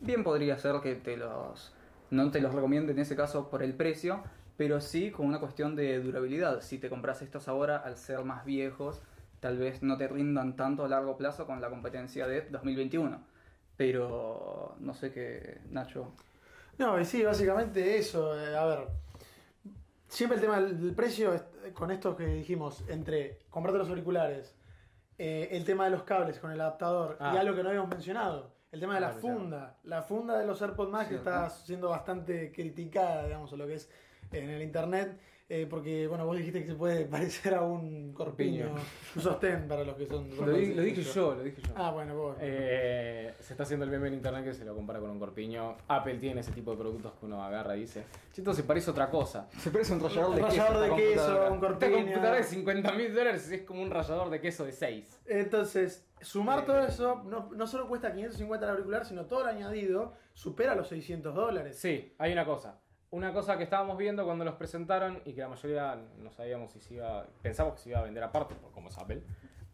bien 0.00 0.24
podría 0.24 0.58
ser 0.58 0.80
que 0.82 0.96
te 0.96 1.16
los 1.16 1.72
no 2.10 2.30
te 2.32 2.40
los 2.40 2.52
recomiende 2.52 2.92
en 2.92 2.98
ese 2.98 3.14
caso 3.14 3.48
por 3.48 3.62
el 3.62 3.74
precio, 3.74 4.24
pero 4.56 4.80
sí 4.80 5.12
con 5.12 5.26
una 5.26 5.38
cuestión 5.38 5.76
de 5.76 6.00
durabilidad. 6.00 6.60
Si 6.62 6.78
te 6.78 6.88
compras 6.90 7.22
estos 7.22 7.46
ahora 7.46 7.76
al 7.76 7.96
ser 7.96 8.24
más 8.24 8.44
viejos, 8.44 9.00
tal 9.38 9.58
vez 9.58 9.82
no 9.84 9.96
te 9.96 10.08
rindan 10.08 10.56
tanto 10.56 10.84
a 10.84 10.88
largo 10.88 11.16
plazo 11.16 11.46
con 11.46 11.60
la 11.60 11.70
competencia 11.70 12.26
de 12.26 12.42
2021. 12.50 13.22
Pero 13.76 14.74
no 14.80 14.92
sé 14.92 15.12
qué, 15.12 15.58
Nacho. 15.70 16.12
No, 16.78 17.02
sí, 17.04 17.22
básicamente 17.22 17.96
eso. 17.96 18.38
eh, 18.38 18.56
a 18.56 18.66
ver, 18.66 18.88
siempre 20.08 20.36
el 20.36 20.42
tema 20.42 20.60
del 20.60 20.94
precio, 20.94 21.32
es- 21.32 21.44
con 21.72 21.90
esto 21.90 22.16
que 22.16 22.26
dijimos, 22.26 22.84
entre 22.88 23.38
comprarte 23.50 23.78
los 23.78 23.88
auriculares, 23.88 24.54
eh, 25.18 25.48
el 25.52 25.64
tema 25.64 25.84
de 25.84 25.90
los 25.90 26.02
cables 26.04 26.38
con 26.38 26.50
el 26.50 26.60
adaptador 26.60 27.16
y 27.20 27.24
Ah. 27.24 27.40
algo 27.40 27.54
que 27.54 27.62
no 27.62 27.68
habíamos 27.68 27.90
mencionado, 27.90 28.52
el 28.72 28.80
tema 28.80 28.94
de 28.94 29.00
la 29.00 29.08
mencionado. 29.12 29.38
funda. 29.40 29.78
La 29.84 30.02
funda 30.02 30.38
de 30.38 30.46
los 30.46 30.60
AirPods 30.62 30.90
Max 30.90 31.08
que 31.08 31.16
está 31.16 31.50
siendo 31.50 31.88
bastante 31.90 32.52
criticada, 32.52 33.24
digamos, 33.24 33.52
a 33.52 33.56
lo 33.56 33.66
que 33.66 33.74
es 33.74 33.90
en 34.32 34.48
el 34.50 34.62
internet. 34.62 35.18
Eh, 35.52 35.66
porque, 35.68 36.06
bueno, 36.06 36.24
vos 36.24 36.36
dijiste 36.36 36.60
que 36.62 36.68
se 36.68 36.74
puede 36.76 37.04
parecer 37.16 37.54
a 37.54 37.62
un 37.62 38.14
corpiño, 38.14 38.68
Corpiño. 38.68 38.86
un 39.16 39.20
sostén 39.22 39.66
para 39.68 39.82
los 39.84 39.96
que 39.96 40.06
son. 40.06 40.30
Lo, 40.36 40.52
di- 40.52 40.74
lo 40.74 40.82
dije 40.82 41.02
yo, 41.02 41.34
lo 41.34 41.42
dije 41.42 41.60
yo. 41.60 41.72
Ah, 41.76 41.90
bueno, 41.90 42.14
vos. 42.16 42.36
Eh, 42.40 43.34
se 43.40 43.52
está 43.54 43.64
haciendo 43.64 43.84
el 43.84 43.90
meme 43.90 44.08
en 44.08 44.14
internet 44.14 44.44
que 44.44 44.54
se 44.54 44.64
lo 44.64 44.74
compara 44.76 45.00
con 45.00 45.10
un 45.10 45.18
corpiño. 45.18 45.76
Apple 45.88 46.14
tiene 46.18 46.40
ese 46.40 46.52
tipo 46.52 46.70
de 46.70 46.76
productos 46.78 47.12
que 47.18 47.26
uno 47.26 47.42
agarra 47.42 47.76
y 47.76 47.80
dice, 47.80 48.04
"Che, 48.32 48.40
esto 48.42 48.54
se 48.54 48.62
parece 48.62 48.90
a 48.90 48.92
otra 48.92 49.10
cosa. 49.10 49.48
Se 49.58 49.70
parece 49.70 49.92
un 49.92 50.00
rallador 50.00 50.36
de 50.36 50.42
queso. 50.44 50.56
rallador 50.56 50.78
de 50.80 50.86
esta 50.86 50.96
queso, 50.96 51.26
computadora. 51.26 51.48
un 51.50 51.54
Esta 51.56 51.66
corpiño. 51.68 51.96
computadora 51.96 52.36
de 52.36 52.44
50 52.44 52.92
mil 52.92 53.14
dólares 53.14 53.50
es 53.50 53.62
como 53.62 53.82
un 53.82 53.90
rallador 53.90 54.30
de 54.30 54.40
queso 54.40 54.64
de 54.64 54.72
6. 54.72 55.20
Entonces, 55.26 56.06
sumar 56.20 56.60
Eh, 56.60 56.62
todo 56.66 56.80
eso, 56.86 57.22
no, 57.24 57.50
no 57.52 57.66
solo 57.66 57.88
cuesta 57.88 58.12
550 58.12 58.66
el 58.66 58.70
auricular, 58.70 59.04
sino 59.04 59.26
todo 59.26 59.42
el 59.42 59.48
añadido 59.56 60.12
supera 60.32 60.74
los 60.76 60.86
600 60.88 61.34
dólares. 61.34 61.76
Sí, 61.78 62.14
hay 62.18 62.32
una 62.32 62.44
cosa. 62.44 62.78
Una 63.10 63.32
cosa 63.32 63.56
que 63.56 63.64
estábamos 63.64 63.98
viendo 63.98 64.24
cuando 64.24 64.44
los 64.44 64.54
presentaron 64.54 65.20
y 65.24 65.32
que 65.32 65.40
la 65.40 65.48
mayoría 65.48 65.98
no 66.18 66.30
sabíamos 66.30 66.70
si 66.70 66.80
se 66.80 66.94
iba. 66.94 67.26
Pensamos 67.42 67.74
que 67.74 67.80
se 67.80 67.88
iba 67.90 67.98
a 67.98 68.02
vender 68.02 68.22
aparte, 68.22 68.54
por 68.54 68.70
como 68.70 68.88
es 68.88 68.98
Apple. 68.98 69.22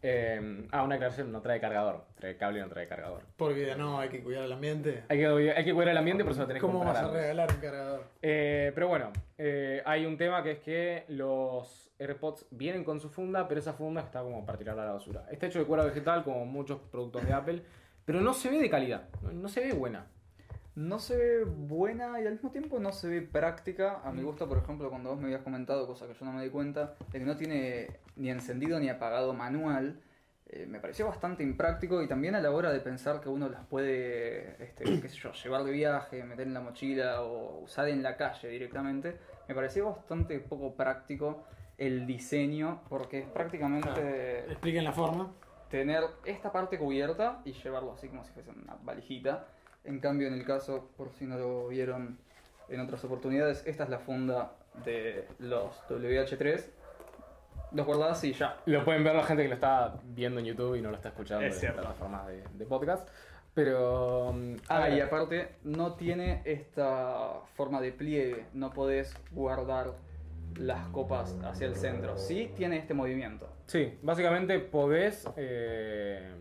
Eh, 0.01 0.67
ah, 0.71 0.83
una 0.83 0.95
aclaración: 0.95 1.31
no 1.31 1.41
trae 1.41 1.59
cargador. 1.59 2.05
Trae 2.15 2.35
cable 2.35 2.59
y 2.59 2.61
no 2.63 2.69
trae 2.69 2.87
cargador. 2.87 3.23
Porque 3.35 3.75
no, 3.75 3.99
hay 3.99 4.09
que 4.09 4.23
cuidar 4.23 4.43
el 4.43 4.51
ambiente. 4.51 5.03
Hay 5.09 5.19
que, 5.19 5.53
hay 5.55 5.63
que 5.63 5.73
cuidar 5.73 5.89
el 5.89 5.97
ambiente, 5.97 6.23
por 6.23 6.33
eso 6.33 6.41
lo 6.41 6.47
tenés 6.47 6.61
que 6.61 6.67
¿Cómo 6.67 6.83
vas 6.83 6.97
a 6.97 7.11
regalar 7.11 7.51
un 7.51 7.59
cargador? 7.59 8.03
Eh, 8.23 8.71
pero 8.73 8.87
bueno, 8.87 9.11
eh, 9.37 9.83
hay 9.85 10.05
un 10.05 10.17
tema 10.17 10.41
que 10.41 10.51
es 10.51 10.59
que 10.59 11.05
los 11.09 11.91
AirPods 11.99 12.47
vienen 12.51 12.83
con 12.83 12.99
su 12.99 13.09
funda, 13.09 13.47
pero 13.47 13.59
esa 13.59 13.73
funda 13.73 14.01
está 14.01 14.21
como 14.21 14.45
para 14.45 14.57
tirarla 14.57 14.83
a 14.83 14.85
la 14.87 14.93
basura. 14.93 15.25
Está 15.29 15.45
hecho 15.47 15.59
de 15.59 15.65
cuero 15.65 15.85
vegetal, 15.85 16.23
como 16.23 16.45
muchos 16.45 16.79
productos 16.79 17.23
de 17.25 17.33
Apple, 17.33 17.61
pero 18.05 18.21
no 18.21 18.33
se 18.33 18.49
ve 18.49 18.59
de 18.59 18.69
calidad, 18.69 19.09
no, 19.21 19.31
no 19.31 19.47
se 19.47 19.61
ve 19.61 19.73
buena. 19.73 20.07
No 20.77 20.99
se 20.99 21.17
ve 21.17 21.43
buena 21.43 22.21
y 22.21 22.27
al 22.27 22.33
mismo 22.33 22.51
tiempo 22.51 22.77
no 22.77 22.91
se 22.91 23.07
ve 23.07 23.23
práctica. 23.23 23.99
A 24.03 24.11
mi 24.11 24.21
gusto, 24.21 24.47
por 24.47 24.59
ejemplo, 24.59 24.91
cuando 24.91 25.09
vos 25.09 25.17
me 25.17 25.25
habías 25.25 25.41
comentado, 25.41 25.87
cosa 25.87 26.05
que 26.05 26.13
yo 26.13 26.23
no 26.23 26.33
me 26.33 26.43
di 26.43 26.51
cuenta, 26.51 26.93
de 27.11 27.17
que 27.17 27.25
no 27.25 27.35
tiene 27.35 27.99
ni 28.15 28.29
encendido 28.29 28.79
ni 28.79 28.87
apagado 28.87 29.33
manual, 29.33 29.99
eh, 30.45 30.67
me 30.67 30.79
pareció 30.79 31.07
bastante 31.07 31.41
impráctico 31.41 32.03
y 32.03 32.07
también 32.07 32.35
a 32.35 32.41
la 32.41 32.51
hora 32.51 32.71
de 32.71 32.79
pensar 32.79 33.21
que 33.21 33.27
uno 33.27 33.49
las 33.49 33.65
puede, 33.65 34.63
este, 34.63 34.83
qué 35.01 35.09
sé 35.09 35.15
yo, 35.17 35.31
llevar 35.31 35.63
de 35.63 35.71
viaje, 35.71 36.23
meter 36.23 36.45
en 36.45 36.53
la 36.53 36.61
mochila 36.61 37.23
o 37.23 37.57
usar 37.63 37.89
en 37.89 38.03
la 38.03 38.15
calle 38.15 38.47
directamente, 38.47 39.17
me 39.47 39.55
pareció 39.55 39.87
bastante 39.87 40.39
poco 40.39 40.75
práctico 40.75 41.43
el 41.79 42.05
diseño 42.05 42.83
porque 42.87 43.21
es 43.21 43.27
prácticamente 43.27 44.41
Expliquen 44.51 44.83
la 44.83 44.91
forma. 44.93 45.33
tener 45.71 46.03
esta 46.23 46.51
parte 46.51 46.77
cubierta 46.77 47.41
y 47.45 47.53
llevarlo 47.53 47.93
así 47.93 48.09
como 48.09 48.23
si 48.23 48.31
fuese 48.31 48.51
una 48.51 48.77
valijita. 48.83 49.47
En 49.87 49.99
cambio, 49.99 50.27
en 50.27 50.33
el 50.35 50.45
caso, 50.45 50.89
por 50.97 51.11
si 51.13 51.25
no 51.25 51.37
lo 51.37 51.67
vieron 51.69 52.17
en 52.69 52.79
otras 52.81 53.03
oportunidades, 53.05 53.63
esta 53.65 53.85
es 53.85 53.89
la 53.89 53.99
funda 53.99 54.51
de 54.85 55.25
los 55.39 55.81
WH3. 55.89 56.65
Los 57.73 57.85
guardás 57.85 58.23
y 58.23 58.33
ya. 58.33 58.57
Lo 58.65 58.83
pueden 58.85 59.03
ver 59.03 59.15
la 59.15 59.23
gente 59.23 59.43
que 59.43 59.49
lo 59.49 59.55
está 59.55 59.95
viendo 60.03 60.39
en 60.39 60.45
YouTube 60.45 60.75
y 60.75 60.81
no 60.81 60.89
lo 60.89 60.95
está 60.95 61.09
escuchando 61.09 61.45
Es 61.45 61.55
en 61.55 61.59
cierto. 61.59 61.81
plataformas 61.81 62.27
de, 62.27 62.43
de 62.53 62.65
podcast. 62.65 63.07
Pero. 63.53 64.29
a 64.29 64.33
Ah, 64.69 64.79
ver, 64.87 64.97
y 64.97 65.01
aparte, 65.01 65.55
no 65.63 65.93
tiene 65.95 66.41
esta 66.45 67.41
forma 67.55 67.81
de 67.81 67.91
pliegue. 67.91 68.45
No 68.53 68.71
podés 68.71 69.13
guardar 69.31 69.93
las 70.57 70.87
copas 70.89 71.35
hacia 71.43 71.67
el 71.67 71.75
centro. 71.75 72.17
Sí 72.17 72.51
tiene 72.55 72.77
este 72.77 72.93
movimiento. 72.93 73.49
Sí, 73.65 73.97
básicamente 74.01 74.59
podés. 74.59 75.27
eh, 75.37 76.33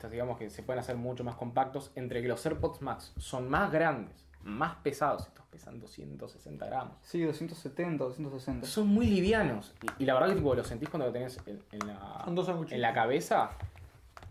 estos 0.00 0.12
digamos 0.12 0.38
que 0.38 0.48
se 0.48 0.62
pueden 0.62 0.80
hacer 0.80 0.96
mucho 0.96 1.24
más 1.24 1.36
compactos. 1.36 1.92
Entre 1.94 2.22
que 2.22 2.28
los 2.28 2.44
AirPods 2.46 2.80
Max 2.80 3.12
son 3.18 3.50
más 3.50 3.70
grandes, 3.70 4.26
más 4.42 4.76
pesados, 4.76 5.26
estos 5.26 5.44
pesan 5.46 5.78
260 5.78 6.64
gramos. 6.64 6.96
Sí, 7.02 7.22
270, 7.22 8.04
260. 8.04 8.66
Son 8.66 8.88
muy 8.88 9.06
livianos. 9.06 9.74
Y, 9.98 10.04
y 10.04 10.06
la 10.06 10.14
verdad 10.14 10.30
que 10.30 10.36
tipo, 10.36 10.54
lo 10.54 10.64
sentís 10.64 10.88
cuando 10.88 11.06
lo 11.06 11.12
tenés 11.12 11.38
la, 11.86 12.24
en 12.26 12.80
la 12.80 12.94
cabeza. 12.94 13.50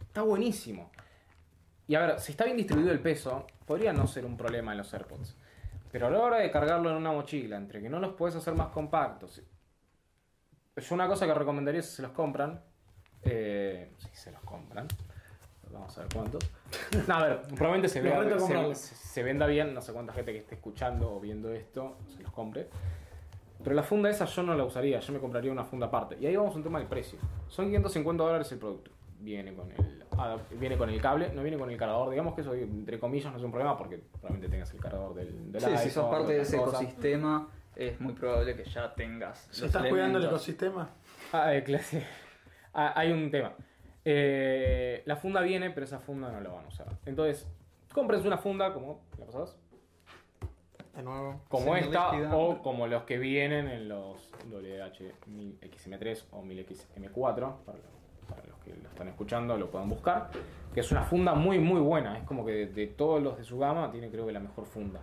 Está 0.01 0.23
buenísimo. 0.23 0.89
Y 1.88 1.93
a 1.93 2.01
ver, 2.01 2.19
si 2.19 2.32
está 2.32 2.45
bien 2.45 2.58
distribuido 2.58 2.91
el 2.91 2.99
peso, 2.99 3.45
podría 3.67 3.93
no 3.93 4.08
ser 4.08 4.25
un 4.25 4.38
problema 4.38 4.71
en 4.71 4.79
los 4.79 4.91
AirPods. 4.91 5.36
Pero 5.91 6.08
a 6.08 6.10
la 6.10 6.19
hora 6.19 6.38
de 6.38 6.49
cargarlo 6.49 6.89
en 6.89 6.95
una 6.95 7.12
mochila, 7.12 7.58
entre 7.58 7.79
que 7.79 7.89
no 7.89 7.99
los 7.99 8.13
puedes 8.15 8.36
hacer 8.36 8.55
más 8.55 8.69
compactos. 8.69 9.43
Yo 10.75 10.95
una 10.95 11.08
cosa 11.08 11.27
que 11.27 11.34
recomendaría 11.36 11.84
si 11.84 11.95
se 11.97 12.01
los 12.01 12.12
compran. 12.12 12.60
Eh, 13.21 13.91
si 13.97 14.15
se 14.15 14.32
los 14.32 14.41
compran. 14.41 14.88
Vamos 15.71 15.97
a 15.97 16.01
ver 16.01 16.10
cuántos. 16.13 16.43
No, 17.08 17.15
a 17.15 17.27
ver, 17.27 17.41
probablemente 17.41 17.89
se, 17.89 18.01
vea- 18.01 18.13
se- 18.75 18.95
se- 18.95 19.23
venda 19.23 19.45
bien. 19.47 19.73
No 19.73 19.82
sé 19.82 19.93
cuánta 19.93 20.13
gente 20.13 20.32
que 20.34 20.39
esté 20.39 20.55
escuchando 20.55 21.12
o 21.15 21.19
viendo 21.19 21.51
esto 21.53 21.97
se 22.15 22.23
los 22.23 22.32
compre. 22.32 22.67
Pero 23.63 23.75
la 23.75 23.84
funda 23.84 24.10
esa 24.10 24.25
yo 24.25 24.41
no 24.43 24.55
la 24.55 24.63
usaría, 24.63 24.99
yo 24.99 25.13
me 25.13 25.19
compraría 25.19 25.51
una 25.51 25.63
funda 25.65 25.88
aparte. 25.88 26.17
Y 26.19 26.25
ahí 26.25 26.36
vamos 26.36 26.53
a 26.53 26.58
un 26.58 26.63
tema 26.63 26.79
del 26.79 26.88
precio. 26.88 27.19
Son 27.49 27.65
550 27.65 28.23
dólares 28.23 28.51
el 28.51 28.58
producto. 28.60 28.91
Viene 29.19 29.53
con 29.53 29.69
el, 29.71 30.05
adap- 30.12 30.47
viene 30.58 30.77
con 30.77 30.89
el 30.89 31.01
cable, 31.01 31.29
no 31.34 31.41
viene 31.41 31.58
con 31.58 31.69
el 31.69 31.77
cargador. 31.77 32.10
Digamos 32.10 32.36
que 32.36 32.41
eso, 32.41 32.53
entre 32.53 32.99
comillas, 32.99 33.32
no 33.34 33.38
es 33.38 33.43
un 33.43 33.51
problema 33.51 33.77
porque 33.77 33.97
probablemente 33.97 34.47
tengas 34.47 34.71
el 34.73 34.79
cargador 34.79 35.13
del, 35.13 35.51
del 35.51 35.62
Sí, 35.62 35.67
si 35.71 35.89
sos 35.89 36.05
iPhone, 36.05 36.12
parte 36.12 36.34
de 36.34 36.41
ese 36.41 36.58
cosas. 36.58 36.82
ecosistema, 36.82 37.49
es 37.75 37.99
muy 37.99 38.13
probable 38.13 38.55
que 38.55 38.63
ya 38.63 38.93
tengas. 38.95 39.47
Si 39.51 39.62
los 39.62 39.67
estás 39.75 39.88
cuidando 39.88 40.19
el 40.19 40.25
ecosistema, 40.25 40.89
Ah, 41.34 41.53
eh, 41.53 41.63
claro, 41.63 41.84
sí. 41.86 41.99
Ah, 42.73 42.93
hay 42.95 43.12
un 43.12 43.29
tema. 43.29 43.51
Eh, 44.05 45.03
la 45.05 45.15
funda 45.17 45.41
viene, 45.41 45.69
pero 45.71 45.85
esa 45.85 45.99
funda 45.99 46.31
no 46.31 46.39
la 46.41 46.49
van 46.49 46.65
a 46.65 46.67
usar. 46.67 46.88
Entonces, 47.05 47.47
cómprense 47.93 48.27
una 48.27 48.38
funda 48.38 48.73
como 48.73 49.01
la 49.19 49.25
pasás, 49.25 49.57
de 50.95 51.03
nuevo. 51.03 51.41
como 51.49 51.75
esta 51.75 52.12
o 52.35 52.62
como 52.62 52.88
los 52.88 53.03
que 53.03 53.17
vienen 53.17 53.67
en 53.67 53.88
los 53.89 54.31
WH-1000XM3 54.49 56.23
o 56.31 56.43
1000XM4 56.43 57.12
para, 57.65 57.77
lo- 57.77 58.27
para 58.27 58.45
los 58.47 58.57
que 58.59 58.75
lo 58.75 58.89
están 58.89 59.07
escuchando 59.07 59.57
lo 59.57 59.69
puedan 59.71 59.89
buscar 59.89 60.29
que 60.73 60.81
es 60.81 60.91
una 60.91 61.03
funda 61.03 61.33
muy 61.33 61.57
muy 61.59 61.79
buena 61.81 62.17
es 62.17 62.23
como 62.25 62.45
que 62.45 62.51
de, 62.51 62.65
de 62.67 62.88
todos 62.88 63.21
los 63.23 63.38
de 63.38 63.43
su 63.43 63.57
gama 63.59 63.91
tiene 63.91 64.09
creo 64.09 64.25
que 64.25 64.31
la 64.33 64.39
mejor 64.39 64.65
funda 64.65 64.99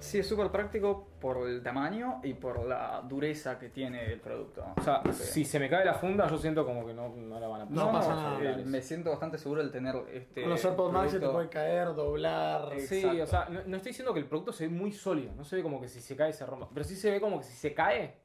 Sí, 0.00 0.18
es 0.18 0.26
súper 0.28 0.50
práctico 0.50 1.08
por 1.20 1.46
el 1.48 1.62
tamaño 1.62 2.20
y 2.22 2.34
por 2.34 2.64
la 2.66 3.02
dureza 3.06 3.58
que 3.58 3.68
tiene 3.68 4.12
el 4.12 4.20
producto. 4.20 4.64
o 4.76 4.82
sea 4.82 5.02
Sí. 5.12 5.24
si 5.24 5.44
se 5.44 5.58
me 5.60 5.68
cae 5.68 5.84
la 5.84 5.94
funda 5.94 6.26
yo 6.28 6.38
siento 6.38 6.64
como 6.66 6.86
que 6.86 6.92
no, 6.94 7.08
no 7.10 7.38
la 7.38 7.46
van 7.48 7.60
a 7.60 7.64
No 7.66 7.86
poner 7.86 7.92
pasa 7.92 8.14
nada. 8.16 8.42
eh, 8.42 8.64
me 8.64 8.80
siento 8.82 9.10
bastante 9.10 9.36
seguro 9.38 9.62
de 9.62 9.68
tener 9.70 9.94
este. 10.12 10.40
Con 10.42 10.50
los 10.50 10.64
AirPods 10.64 10.92
Max 10.92 11.10
se 11.12 11.20
te 11.20 11.28
puede 11.28 11.48
caer, 11.48 11.94
doblar. 11.94 12.72
Sí, 12.80 13.00
Exacto. 13.00 13.22
o 13.22 13.26
sea, 13.26 13.48
no, 13.50 13.60
no 13.66 13.76
estoy 13.76 13.90
diciendo 13.90 14.12
que 14.14 14.20
el 14.20 14.26
producto 14.26 14.52
se 14.52 14.66
ve 14.66 14.74
muy 14.74 14.90
sólido, 14.92 15.32
no 15.36 15.44
se 15.44 15.56
ve 15.56 15.62
como 15.62 15.80
que 15.80 15.88
si 15.88 16.00
se 16.00 16.16
cae 16.16 16.32
se 16.32 16.44
rompa, 16.46 16.68
pero 16.72 16.84
sí 16.84 16.96
se 16.96 17.10
ve 17.10 17.20
como 17.20 17.38
que 17.38 17.44
si 17.44 17.52
se 17.52 17.74
cae 17.74 18.18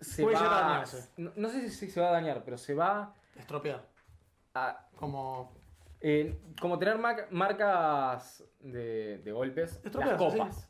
se 0.00 0.22
Puede 0.22 0.36
llegar 0.36 0.52
a 0.52 0.56
va 0.56 0.68
dañarse. 0.70 1.10
no, 1.18 1.32
no 1.36 1.48
sé 1.50 1.60
si, 1.68 1.70
si 1.70 1.90
se 1.90 2.00
va 2.00 2.08
a 2.08 2.12
dañar, 2.12 2.42
pero 2.44 2.56
se 2.56 2.74
va 2.74 3.14
Estropear. 3.36 3.86
a 4.54 4.86
Como. 4.96 5.59
Eh, 6.00 6.38
como 6.60 6.78
tener 6.78 6.98
mar- 6.98 7.26
marcas 7.30 8.42
de, 8.60 9.18
de 9.18 9.32
golpes, 9.32 9.80
las 9.84 10.18
copas. 10.18 10.66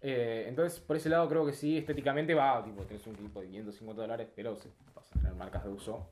Eh, 0.00 0.46
entonces, 0.48 0.80
por 0.80 0.96
ese 0.96 1.08
lado 1.08 1.28
creo 1.28 1.46
que 1.46 1.52
sí, 1.52 1.78
estéticamente 1.78 2.34
va, 2.34 2.62
tipo, 2.64 2.82
tenés 2.84 3.06
un 3.06 3.14
equipo 3.14 3.40
de 3.40 3.46
550 3.48 4.02
dólares, 4.02 4.28
pero 4.34 4.56
sí, 4.56 4.68
vas 4.94 5.10
a 5.12 5.18
tener 5.18 5.34
marcas 5.34 5.64
de 5.64 5.70
uso 5.70 6.10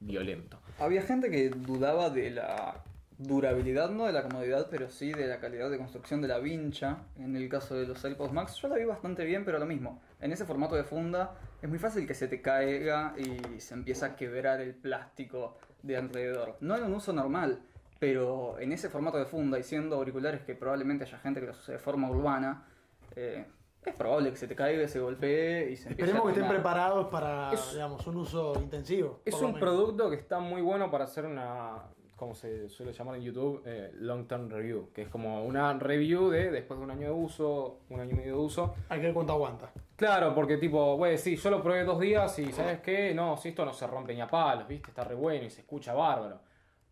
violento. 0.00 0.58
Había 0.78 1.02
gente 1.02 1.30
que 1.30 1.50
dudaba 1.50 2.08
de 2.10 2.30
la 2.30 2.82
durabilidad, 3.18 3.90
no 3.90 4.06
de 4.06 4.12
la 4.12 4.22
comodidad, 4.22 4.68
pero 4.70 4.88
sí 4.90 5.12
de 5.12 5.26
la 5.26 5.40
calidad 5.40 5.70
de 5.70 5.76
construcción 5.76 6.22
de 6.22 6.28
la 6.28 6.38
vincha. 6.38 6.98
En 7.18 7.36
el 7.36 7.48
caso 7.48 7.74
de 7.74 7.86
los 7.86 8.02
AirPods 8.04 8.32
Max, 8.32 8.56
yo 8.62 8.68
la 8.68 8.76
vi 8.76 8.84
bastante 8.84 9.24
bien, 9.24 9.44
pero 9.44 9.58
lo 9.58 9.66
mismo. 9.66 10.00
En 10.20 10.30
ese 10.32 10.44
formato 10.44 10.76
de 10.76 10.84
funda 10.84 11.34
es 11.60 11.68
muy 11.68 11.78
fácil 11.78 12.06
que 12.06 12.14
se 12.14 12.28
te 12.28 12.40
caiga 12.40 13.14
y 13.18 13.60
se 13.60 13.74
empieza 13.74 14.06
a 14.06 14.16
quebrar 14.16 14.60
el 14.60 14.74
plástico 14.74 15.58
de 15.82 15.96
alrededor. 15.96 16.56
No 16.60 16.76
en 16.76 16.84
un 16.84 16.94
uso 16.94 17.12
normal, 17.12 17.60
pero 17.98 18.58
en 18.58 18.72
ese 18.72 18.88
formato 18.88 19.18
de 19.18 19.24
funda 19.26 19.58
y 19.58 19.62
siendo 19.62 19.96
auriculares 19.96 20.42
que 20.42 20.54
probablemente 20.54 21.04
haya 21.04 21.18
gente 21.18 21.40
que 21.40 21.46
los 21.46 21.58
use 21.58 21.72
de 21.72 21.78
forma 21.78 22.08
urbana, 22.10 22.64
eh, 23.16 23.44
es 23.84 23.94
probable 23.94 24.30
que 24.30 24.36
se 24.36 24.46
te 24.46 24.54
caiga, 24.54 24.86
se 24.86 25.00
golpee 25.00 25.70
y 25.70 25.76
se 25.76 25.90
Esperemos 25.90 26.20
a 26.20 26.24
que 26.24 26.28
estén 26.40 26.48
preparados 26.48 27.06
para, 27.08 27.52
Es- 27.52 27.72
digamos, 27.72 28.06
un 28.06 28.16
uso 28.18 28.54
intensivo. 28.60 29.20
Es 29.24 29.34
un 29.40 29.54
producto 29.58 30.10
que 30.10 30.16
está 30.16 30.38
muy 30.40 30.60
bueno 30.62 30.90
para 30.90 31.04
hacer 31.04 31.24
una, 31.24 31.84
como 32.16 32.34
se 32.34 32.68
suele 32.68 32.92
llamar 32.92 33.16
en 33.16 33.22
YouTube, 33.22 33.62
eh, 33.64 33.90
long 33.94 34.26
term 34.26 34.50
review, 34.50 34.90
que 34.92 35.02
es 35.02 35.08
como 35.08 35.44
una 35.44 35.72
review 35.74 36.28
de 36.30 36.50
después 36.50 36.78
de 36.78 36.84
un 36.84 36.90
año 36.90 37.06
de 37.06 37.12
uso, 37.12 37.80
un 37.88 38.00
año 38.00 38.10
y 38.12 38.14
medio 38.16 38.34
de 38.34 38.40
uso, 38.40 38.74
Hay 38.88 38.98
que 39.00 39.06
ver 39.06 39.14
cuánto 39.14 39.32
aguanta. 39.32 39.70
Claro, 39.96 40.34
porque 40.34 40.58
tipo, 40.58 40.96
güey, 40.96 41.16
sí, 41.18 41.36
yo 41.36 41.50
lo 41.50 41.62
probé 41.62 41.84
dos 41.84 41.98
días 41.98 42.38
y 42.38 42.52
¿sabes 42.52 42.80
qué? 42.80 43.14
No, 43.14 43.36
si 43.36 43.48
esto 43.48 43.64
no 43.64 43.72
se 43.72 43.86
rompe 43.86 44.14
ni 44.14 44.20
a 44.20 44.26
palos, 44.28 44.68
¿viste? 44.68 44.90
Está 44.90 45.02
re 45.04 45.14
bueno 45.14 45.44
y 45.46 45.50
se 45.50 45.62
escucha 45.62 45.94
bárbaro. 45.94 46.40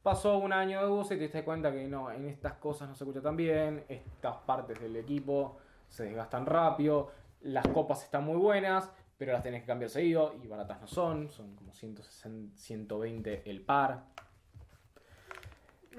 Pasó 0.07 0.38
un 0.38 0.53
año 0.53 0.83
de 0.83 0.87
uso 0.87 1.14
y 1.14 1.16
te 1.16 1.25
diste 1.25 1.42
cuenta 1.42 1.73
que 1.73 1.88
no, 1.88 2.12
en 2.12 2.29
estas 2.29 2.53
cosas 2.53 2.88
no 2.88 2.95
se 2.95 3.03
escucha 3.03 3.21
tan 3.21 3.37
bien, 3.37 3.85
estas 3.88 4.37
partes 4.37 4.81
del 4.81 4.95
equipo 4.95 5.59
se 5.88 6.05
desgastan 6.05 6.47
rápido, 6.47 7.11
las 7.40 7.66
copas 7.66 8.05
están 8.05 8.23
muy 8.23 8.37
buenas, 8.37 8.88
pero 9.19 9.33
las 9.33 9.42
tenés 9.42 9.62
que 9.62 9.66
cambiar 9.66 9.90
seguido 9.90 10.37
y 10.40 10.47
baratas 10.47 10.81
no 10.81 10.87
son, 10.87 11.29
son 11.29 11.57
como 11.57 11.73
160, 11.73 12.57
120 12.57 13.51
el 13.51 13.62
par. 13.62 14.05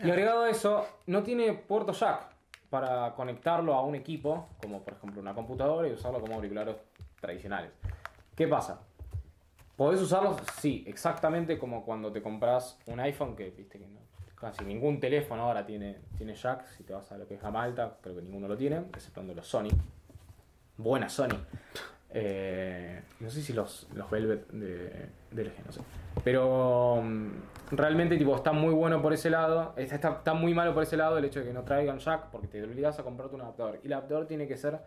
Y 0.01 0.09
agregado 0.09 0.43
a 0.43 0.51
eso, 0.51 0.87
no 1.07 1.21
tiene 1.21 1.51
puerto 1.51 1.91
jack 1.91 2.29
para 2.69 3.13
conectarlo 3.13 3.73
a 3.73 3.81
un 3.81 3.95
equipo, 3.95 4.47
como 4.61 4.83
por 4.83 4.93
ejemplo 4.93 5.19
una 5.19 5.33
computadora, 5.33 5.85
y 5.85 5.91
usarlo 5.91 6.21
como 6.21 6.35
auriculares 6.35 6.77
tradicionales. 7.19 7.73
¿Qué 8.37 8.47
pasa? 8.47 8.79
¿Podés 9.77 10.01
usarlos? 10.01 10.37
Sí, 10.59 10.83
exactamente 10.87 11.57
como 11.57 11.85
cuando 11.85 12.11
te 12.11 12.21
compras 12.21 12.79
un 12.87 12.99
iPhone, 12.99 13.35
que 13.35 13.51
viste 13.51 13.77
que 13.77 13.85
casi 14.35 14.65
ningún 14.65 14.99
teléfono 14.99 15.43
ahora 15.43 15.65
tiene, 15.65 15.99
tiene 16.17 16.33
jack. 16.33 16.65
Si 16.75 16.83
te 16.83 16.93
vas 16.93 17.11
a 17.11 17.17
lo 17.17 17.27
que 17.27 17.35
es 17.35 17.41
gama 17.41 17.61
alta, 17.63 17.97
creo 18.01 18.15
que 18.15 18.23
ninguno 18.23 18.47
lo 18.47 18.57
tiene, 18.57 18.77
exceptuando 18.77 19.35
los 19.35 19.47
Sony. 19.47 19.69
Buena 20.77 21.07
Sony. 21.07 21.37
Eh, 22.09 23.01
no 23.19 23.29
sé 23.29 23.43
si 23.43 23.53
los, 23.53 23.87
los 23.93 24.09
Velvet 24.09 24.47
de, 24.49 25.09
de 25.29 25.43
LG, 25.43 25.65
no 25.65 25.71
sé. 25.71 25.81
Pero 26.23 27.01
mm, 27.03 27.29
realmente 27.71 28.17
tipo, 28.17 28.35
está 28.35 28.51
muy 28.53 28.73
bueno 28.73 28.99
por 28.99 29.13
ese 29.13 29.29
lado. 29.29 29.73
Está, 29.77 29.95
está, 29.95 30.09
está 30.09 30.33
muy 30.33 30.55
malo 30.55 30.73
por 30.73 30.83
ese 30.83 30.97
lado 30.97 31.19
el 31.19 31.25
hecho 31.25 31.41
de 31.41 31.45
que 31.45 31.53
no 31.53 31.63
traigan 31.63 31.99
jack 31.99 32.31
porque 32.31 32.47
te 32.47 32.63
obligas 32.63 32.97
a 32.97 33.03
comprarte 33.03 33.35
un 33.35 33.41
adaptador. 33.41 33.79
Y 33.83 33.87
el 33.87 33.93
adaptador 33.93 34.25
tiene 34.25 34.47
que 34.47 34.57
ser 34.57 34.79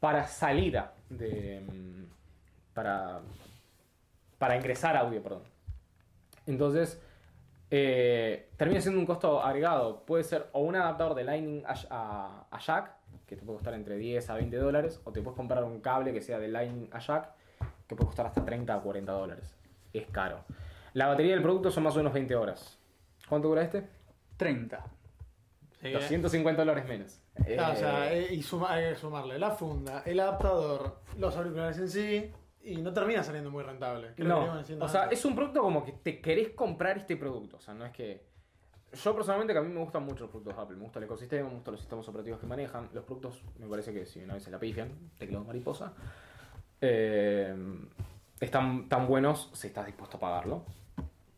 para 0.00 0.26
salida 0.26 0.94
de. 1.08 1.60
mm, 1.60 2.04
para. 2.74 3.20
Para 4.44 4.56
ingresar 4.56 4.94
audio, 4.96 5.22
perdón. 5.22 5.42
Entonces. 6.46 7.00
eh, 7.70 8.50
termina 8.56 8.80
siendo 8.80 9.00
un 9.00 9.06
costo 9.06 9.42
agregado. 9.42 10.04
Puede 10.04 10.22
ser 10.22 10.48
o 10.52 10.60
un 10.60 10.76
adaptador 10.76 11.14
de 11.16 11.24
Lightning 11.24 11.64
a, 11.66 11.74
a- 11.90 12.46
a 12.50 12.58
jack, 12.60 12.92
que 13.26 13.34
te 13.36 13.42
puede 13.42 13.56
costar 13.56 13.74
entre 13.74 13.96
10 13.96 14.28
a 14.30 14.34
20 14.34 14.56
dólares, 14.58 15.00
o 15.04 15.10
te 15.12 15.22
puedes 15.22 15.36
comprar 15.36 15.64
un 15.64 15.80
cable 15.80 16.12
que 16.12 16.20
sea 16.20 16.38
de 16.38 16.46
Lightning 16.48 16.88
a 16.92 16.98
jack, 17.00 17.30
que 17.88 17.96
puede 17.96 18.06
costar 18.08 18.26
hasta 18.26 18.44
30 18.44 18.74
a 18.74 18.80
40 18.80 19.10
dólares. 19.12 19.56
Es 19.92 20.06
caro. 20.08 20.44
La 20.92 21.06
batería 21.08 21.32
del 21.32 21.42
producto 21.42 21.70
son 21.70 21.82
más 21.84 21.94
o 21.94 21.96
menos 21.98 22.12
20 22.12 22.36
horas. 22.36 22.78
¿Cuánto 23.28 23.48
dura 23.48 23.62
este? 23.62 23.88
30. 24.36 24.84
Sí, 25.80 25.90
250 25.90 26.62
dólares 26.62 26.86
menos. 26.86 27.20
Ah, 27.58 27.70
o 27.70 27.72
Eh, 27.72 27.76
sea, 27.76 28.12
eh, 28.12 28.34
y 28.34 28.42
suma- 28.42 28.72
hay 28.74 28.90
que 28.90 28.96
sumarle 29.00 29.38
la 29.38 29.50
funda, 29.50 30.02
el 30.06 30.20
adaptador, 30.20 31.00
los 31.18 31.34
auriculares 31.36 31.78
en 31.78 31.88
sí, 31.88 32.30
y 32.64 32.76
no 32.82 32.92
termina 32.92 33.22
saliendo 33.22 33.50
muy 33.50 33.62
rentable. 33.62 34.12
Creo 34.16 34.28
No, 34.28 34.84
o 34.84 34.88
sea, 34.88 35.04
antes. 35.04 35.18
es 35.18 35.24
un 35.24 35.34
producto 35.34 35.60
como 35.62 35.84
que 35.84 35.92
te 35.92 36.20
querés 36.20 36.50
comprar 36.50 36.98
este 36.98 37.16
producto. 37.16 37.56
O 37.58 37.60
sea, 37.60 37.74
no 37.74 37.84
es 37.84 37.92
que. 37.92 38.24
Yo 38.92 39.12
personalmente, 39.14 39.52
que 39.52 39.58
a 39.58 39.62
mí 39.62 39.72
me 39.72 39.80
gustan 39.80 40.04
mucho 40.04 40.24
los 40.24 40.30
productos 40.30 40.54
de 40.56 40.62
Apple. 40.62 40.76
Me 40.76 40.84
gusta 40.84 40.98
el 41.00 41.04
ecosistema, 41.06 41.48
me 41.48 41.54
gustan 41.56 41.72
los 41.72 41.80
sistemas 41.80 42.08
operativos 42.08 42.38
que 42.38 42.46
manejan. 42.46 42.88
Los 42.92 43.04
productos, 43.04 43.42
me 43.58 43.66
parece 43.66 43.92
que 43.92 44.06
si 44.06 44.22
una 44.22 44.34
vez 44.34 44.42
se 44.44 44.50
la 44.52 44.58
pifian, 44.60 44.90
teclado 45.18 45.44
mariposa. 45.44 45.92
eh, 46.80 47.54
están 48.40 48.88
tan 48.88 49.06
buenos 49.06 49.50
si 49.52 49.68
estás 49.68 49.86
dispuesto 49.86 50.16
a 50.16 50.20
pagarlo. 50.20 50.64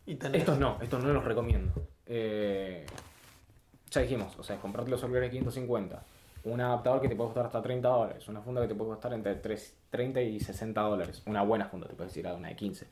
Y 0.05 0.19
Estos 0.37 0.59
no, 0.59 0.79
estos 0.83 1.03
no 1.03 1.13
los 1.13 1.25
recomiendo. 1.25 1.73
Eh, 2.07 2.85
ya 3.91 4.01
dijimos, 4.03 4.39
o 4.39 4.43
sea, 4.43 4.57
comprarte 4.61 4.91
los 4.91 5.03
auriculares 5.03 5.31
550, 5.31 6.05
un 6.47 6.61
adaptador 6.61 7.01
que 7.01 7.09
te 7.09 7.17
puede 7.17 7.29
costar 7.29 7.47
hasta 7.47 7.61
30 7.63 7.89
dólares, 7.89 8.29
una 8.29 8.41
funda 8.41 8.63
que 8.63 8.69
te 8.69 8.75
puede 8.75 8.91
costar 8.91 9.13
entre 9.13 9.35
3 9.37 9.77
30 9.91 10.21
y 10.23 10.41
60 10.41 10.81
dólares, 10.81 11.23
una 11.27 11.43
buena 11.43 11.67
funda, 11.67 11.87
te 11.89 11.95
puedes 11.95 12.17
ir 12.17 12.27
a 12.29 12.35
una 12.35 12.49
de 12.49 12.57
15. 12.57 12.87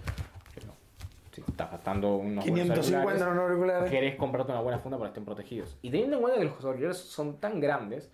Pero 0.54 0.72
si 1.32 1.40
estás 1.40 1.70
gastando 1.70 2.16
unos 2.16 2.44
buenos 2.46 2.60
550 2.76 2.90
en 2.90 2.96
auriculares, 2.96 3.22
un 3.22 3.38
auricular. 3.38 3.90
querés 3.90 4.16
comprarte 4.16 4.52
una 4.52 4.60
buena 4.60 4.78
funda 4.78 4.98
para 4.98 5.08
que 5.10 5.12
estén 5.12 5.24
protegidos. 5.24 5.76
Y 5.82 5.90
teniendo 5.90 6.16
en 6.16 6.22
cuenta 6.22 6.38
que 6.40 6.44
los 6.46 6.64
auriculares 6.64 6.98
son 6.98 7.38
tan 7.40 7.60
grandes, 7.60 8.10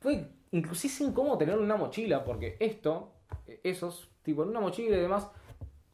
puede 0.00 0.28
inclusive 0.50 0.92
es 0.92 1.00
incómodo 1.00 1.38
tener 1.38 1.58
una 1.58 1.76
mochila, 1.76 2.22
porque 2.24 2.56
esto, 2.60 3.12
eh, 3.46 3.60
esos, 3.64 4.10
tipo, 4.22 4.42
en 4.42 4.50
una 4.50 4.60
mochila 4.60 4.96
y 4.96 5.00
demás, 5.00 5.28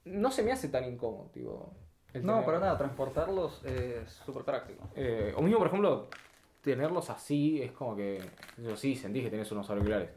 no 0.05 0.31
se 0.31 0.43
me 0.43 0.53
hace 0.53 0.69
tan 0.69 0.85
incómodo, 0.85 1.31
tipo. 1.33 1.73
No, 2.15 2.21
tener- 2.33 2.45
para 2.45 2.59
nada, 2.59 2.77
transportarlos 2.79 3.65
es 3.65 4.11
súper 4.27 4.43
práctico. 4.45 4.89
Eh, 4.97 5.33
o 5.37 5.43
mismo, 5.43 5.59
por 5.59 5.69
ejemplo, 5.69 6.09
tenerlos 6.63 7.11
así 7.11 7.63
es 7.63 7.73
como 7.73 7.97
que. 7.97 8.23
Yo 8.59 8.77
sí, 8.77 8.95
sentís 8.97 9.25
que 9.25 9.31
tenés 9.31 9.51
unos 9.53 9.69
auriculares. 9.71 10.11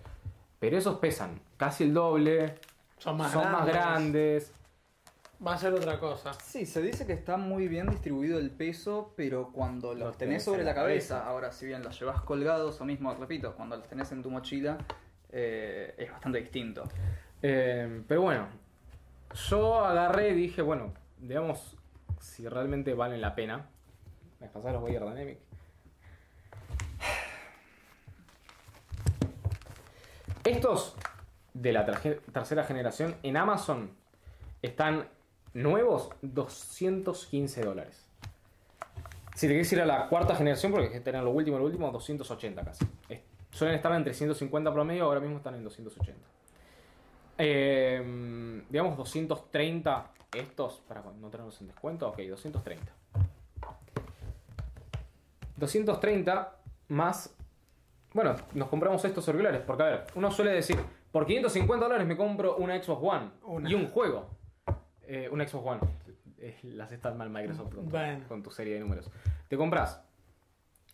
Pero 0.60 0.78
esos 0.78 1.00
pesan 1.00 1.42
casi 1.58 1.84
el 1.86 1.94
doble, 1.94 2.56
Son 2.98 3.18
más 3.18 3.32
son 3.32 3.42
grandes. 3.44 3.66
más 3.66 3.74
grandes. 3.74 4.54
Va 5.46 5.56
a 5.56 5.58
ser 5.58 5.74
otra 5.74 6.00
cosa. 6.00 6.32
Sí, 6.34 6.66
se 6.66 6.82
dice 6.82 7.06
que 7.06 7.12
está 7.12 7.36
muy 7.36 7.68
bien 7.68 7.88
distribuido 7.90 8.40
el 8.40 8.50
peso, 8.50 9.14
pero 9.18 9.52
cuando 9.52 9.94
los 9.94 10.00
Los 10.08 10.18
tenés 10.18 10.36
tenés 10.36 10.44
sobre 10.44 10.64
la 10.64 10.74
cabeza, 10.74 11.16
cabeza. 11.16 11.30
ahora 11.30 11.52
si 11.52 11.66
bien 11.66 11.84
los 11.84 12.00
llevas 12.00 12.22
colgados, 12.22 12.80
o 12.80 12.86
mismo, 12.86 13.14
repito, 13.14 13.54
cuando 13.56 13.76
los 13.76 13.86
tenés 13.88 14.10
en 14.14 14.22
tu 14.24 14.32
mochila, 14.32 14.78
eh, 15.32 15.96
es 15.98 16.10
bastante 16.12 16.40
distinto. 16.40 16.84
Eh, 17.42 18.04
pero 18.08 18.22
bueno, 18.22 18.48
yo 19.50 19.84
agarré 19.84 20.30
y 20.30 20.34
dije, 20.36 20.62
bueno, 20.62 20.94
digamos 21.18 21.76
si 22.22 22.48
realmente 22.48 22.94
valen 22.94 23.20
la 23.20 23.36
pena. 23.36 23.66
¿Me 24.40 24.48
pasás 24.48 24.72
los 24.72 24.82
Weyer 24.84 25.02
Dynamic? 25.04 25.40
Estos 30.64 30.96
de 31.54 31.74
la 31.74 31.86
tercera 31.86 32.64
generación 32.64 33.18
en 33.22 33.36
Amazon 33.36 33.92
están 34.62 35.10
nuevos 35.54 36.10
215 36.22 37.66
dólares. 37.66 38.08
Si 39.36 39.42
te 39.42 39.48
quieres 39.48 39.74
ir 39.74 39.82
a 39.82 39.86
la 39.86 40.08
cuarta 40.08 40.38
generación, 40.38 40.72
porque 40.72 40.88
hay 40.88 40.94
que 40.94 41.02
tener 41.02 41.22
lo 41.22 41.32
último, 41.32 41.58
lo 41.58 41.66
último, 41.66 41.92
280 41.92 42.64
casi. 42.64 42.86
Suelen 43.52 43.76
estar 43.76 43.92
en 43.92 44.06
350 44.06 44.72
promedio, 44.72 45.04
ahora 45.04 45.20
mismo 45.20 45.36
están 45.36 45.56
en 45.56 45.66
280. 45.66 46.26
Eh, 47.40 48.64
digamos 48.70 48.96
230 48.96 50.12
estos, 50.34 50.82
para 50.88 51.02
no 51.02 51.28
tenerlos 51.28 51.60
en 51.60 51.68
descuento, 51.68 52.08
ok, 52.08 52.20
230. 52.20 52.90
230 55.58 56.56
más... 56.88 57.36
Bueno, 58.14 58.36
nos 58.54 58.68
compramos 58.70 59.04
estos 59.06 59.28
auriculares, 59.28 59.62
porque 59.62 59.84
a 59.84 59.86
ver, 59.88 60.04
uno 60.16 60.32
suele 60.32 60.52
decir, 60.52 60.78
por 61.12 61.26
550 61.26 61.86
dólares 61.86 62.06
me 62.08 62.16
compro 62.16 62.56
una 62.58 62.82
Xbox 62.82 63.02
One 63.04 63.30
Una. 63.44 63.70
y 63.70 63.74
un 63.74 63.88
juego. 63.90 64.30
Eh, 65.08 65.28
una 65.32 65.48
Xbox 65.48 65.66
One. 65.68 65.80
Eh, 66.38 66.60
las 66.64 66.92
está 66.92 67.12
mal 67.14 67.30
Microsoft 67.30 67.74
con 67.74 67.86
tu, 67.86 67.90
Bueno. 67.92 68.28
con 68.28 68.44
tu 68.44 68.52
serie 68.52 68.76
de 68.76 68.80
números. 68.82 69.10
Te 69.48 69.58
compras 69.58 70.02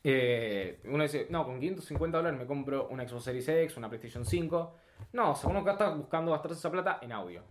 eh, 0.03 0.79
uno 0.85 1.03
dice, 1.03 1.27
no, 1.29 1.45
con 1.45 1.59
550 1.59 2.17
dólares 2.17 2.39
me 2.39 2.45
compro 2.45 2.87
una 2.87 3.05
Xbox 3.07 3.25
Series 3.25 3.47
X, 3.49 3.75
una 3.77 3.89
PlayStation 3.89 4.25
5. 4.25 4.75
No, 5.13 5.31
o 5.31 5.35
sea, 5.35 5.49
uno 5.49 5.59
acá 5.59 5.73
está 5.73 5.89
buscando 5.89 6.31
gastarse 6.31 6.57
esa 6.57 6.71
plata 6.71 6.99
en 7.01 7.11
audio. 7.11 7.43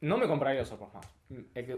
No 0.00 0.16
me 0.18 0.28
compraría 0.28 0.60
los 0.60 0.70
AirPods 0.70 0.94
Max. 0.94 1.08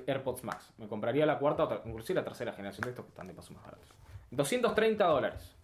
AirPods 0.07 0.45
Max. 0.45 0.73
Me 0.79 0.89
compraría 0.89 1.25
la 1.25 1.39
cuarta, 1.39 1.65
o 1.65 1.89
inclusive 1.89 2.19
la 2.21 2.25
tercera 2.25 2.53
generación 2.53 2.83
de 2.85 2.91
estos 2.91 3.05
que 3.05 3.11
están 3.11 3.27
de 3.29 3.35
paso 3.35 3.55
más 3.55 3.63
baratos. 3.65 3.89
230 4.33 5.05
dólares. 5.07 5.57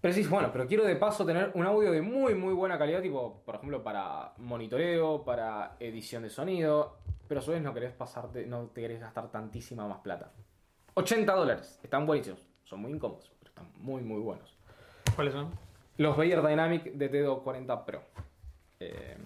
Pero 0.00 0.14
decís, 0.14 0.30
bueno, 0.30 0.50
pero 0.50 0.66
quiero 0.66 0.84
de 0.84 0.96
paso 0.96 1.26
tener 1.26 1.50
un 1.54 1.66
audio 1.66 1.92
de 1.92 2.00
muy, 2.00 2.34
muy 2.34 2.54
buena 2.54 2.78
calidad, 2.78 3.02
tipo, 3.02 3.42
por 3.44 3.56
ejemplo, 3.56 3.82
para 3.82 4.32
monitoreo, 4.38 5.24
para 5.24 5.76
edición 5.78 6.22
de 6.22 6.30
sonido, 6.30 6.96
pero 7.28 7.40
a 7.40 7.42
su 7.42 7.50
vez 7.50 7.60
no 7.60 7.74
querés 7.74 7.92
pasarte, 7.92 8.46
no 8.46 8.68
te 8.68 8.80
querés 8.80 9.00
gastar 9.00 9.30
tantísima 9.30 9.86
más 9.86 9.98
plata. 9.98 10.32
80 10.94 11.32
dólares, 11.34 11.78
están 11.82 12.06
buenísimos, 12.06 12.40
son 12.64 12.80
muy 12.80 12.92
incómodos, 12.92 13.30
pero 13.38 13.50
están 13.50 13.70
muy, 13.76 14.02
muy 14.02 14.20
buenos. 14.20 14.56
¿Cuáles 15.14 15.34
son? 15.34 15.50
Los 15.98 16.16
Bayer 16.16 16.40
Dynamic 16.40 16.94
DT240 16.94 17.84
Pro. 17.84 18.02
Eh, 18.80 19.18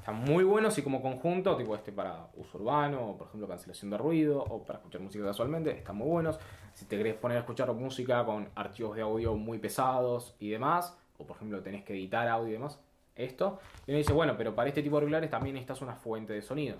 están 0.00 0.16
muy 0.16 0.44
buenos 0.44 0.76
y 0.78 0.82
como 0.82 1.02
conjunto, 1.02 1.56
tipo 1.56 1.74
este 1.76 1.92
para 1.92 2.26
uso 2.34 2.58
urbano, 2.58 3.10
o 3.10 3.16
por 3.18 3.28
ejemplo 3.28 3.46
cancelación 3.46 3.90
de 3.90 3.98
ruido, 3.98 4.42
o 4.42 4.64
para 4.64 4.78
escuchar 4.78 5.02
música 5.02 5.24
casualmente, 5.26 5.70
están 5.70 5.96
muy 5.96 6.08
buenos. 6.08 6.38
Si 6.72 6.86
te 6.86 6.96
querés 6.96 7.14
poner 7.14 7.36
a 7.36 7.40
escuchar 7.40 7.70
música 7.74 8.24
con 8.24 8.48
archivos 8.54 8.96
de 8.96 9.02
audio 9.02 9.34
muy 9.36 9.58
pesados 9.58 10.34
y 10.38 10.48
demás, 10.48 10.96
o 11.18 11.26
por 11.26 11.36
ejemplo 11.36 11.62
tenés 11.62 11.84
que 11.84 11.92
editar 11.92 12.26
audio 12.28 12.48
y 12.48 12.52
demás, 12.52 12.80
esto. 13.14 13.60
Y 13.86 13.90
uno 13.90 13.98
dice, 13.98 14.14
bueno, 14.14 14.34
pero 14.38 14.54
para 14.54 14.68
este 14.68 14.82
tipo 14.82 14.96
de 14.96 15.02
auriculares 15.02 15.30
también 15.30 15.54
necesitas 15.54 15.82
una 15.82 15.94
fuente 15.94 16.32
de 16.32 16.40
sonido. 16.40 16.76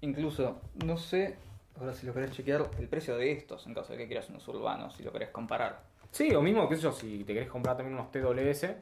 Incluso, 0.00 0.62
no 0.86 0.96
sé, 0.96 1.36
ahora 1.78 1.92
si 1.92 2.06
lo 2.06 2.14
querés 2.14 2.32
chequear, 2.32 2.70
el 2.78 2.88
precio 2.88 3.18
de 3.18 3.32
estos, 3.32 3.66
en 3.66 3.74
caso 3.74 3.92
de 3.92 3.98
que 3.98 4.06
quieras 4.06 4.30
unos 4.30 4.48
urbanos, 4.48 4.94
si 4.94 5.02
lo 5.02 5.12
querés 5.12 5.28
comparar. 5.28 5.82
Sí, 6.10 6.34
o 6.34 6.40
mismo, 6.40 6.66
qué 6.66 6.76
sé 6.76 6.82
yo, 6.82 6.92
si 6.92 7.24
te 7.24 7.34
querés 7.34 7.50
comprar 7.50 7.76
también 7.76 7.98
unos 7.98 8.10
TWS, 8.10 8.74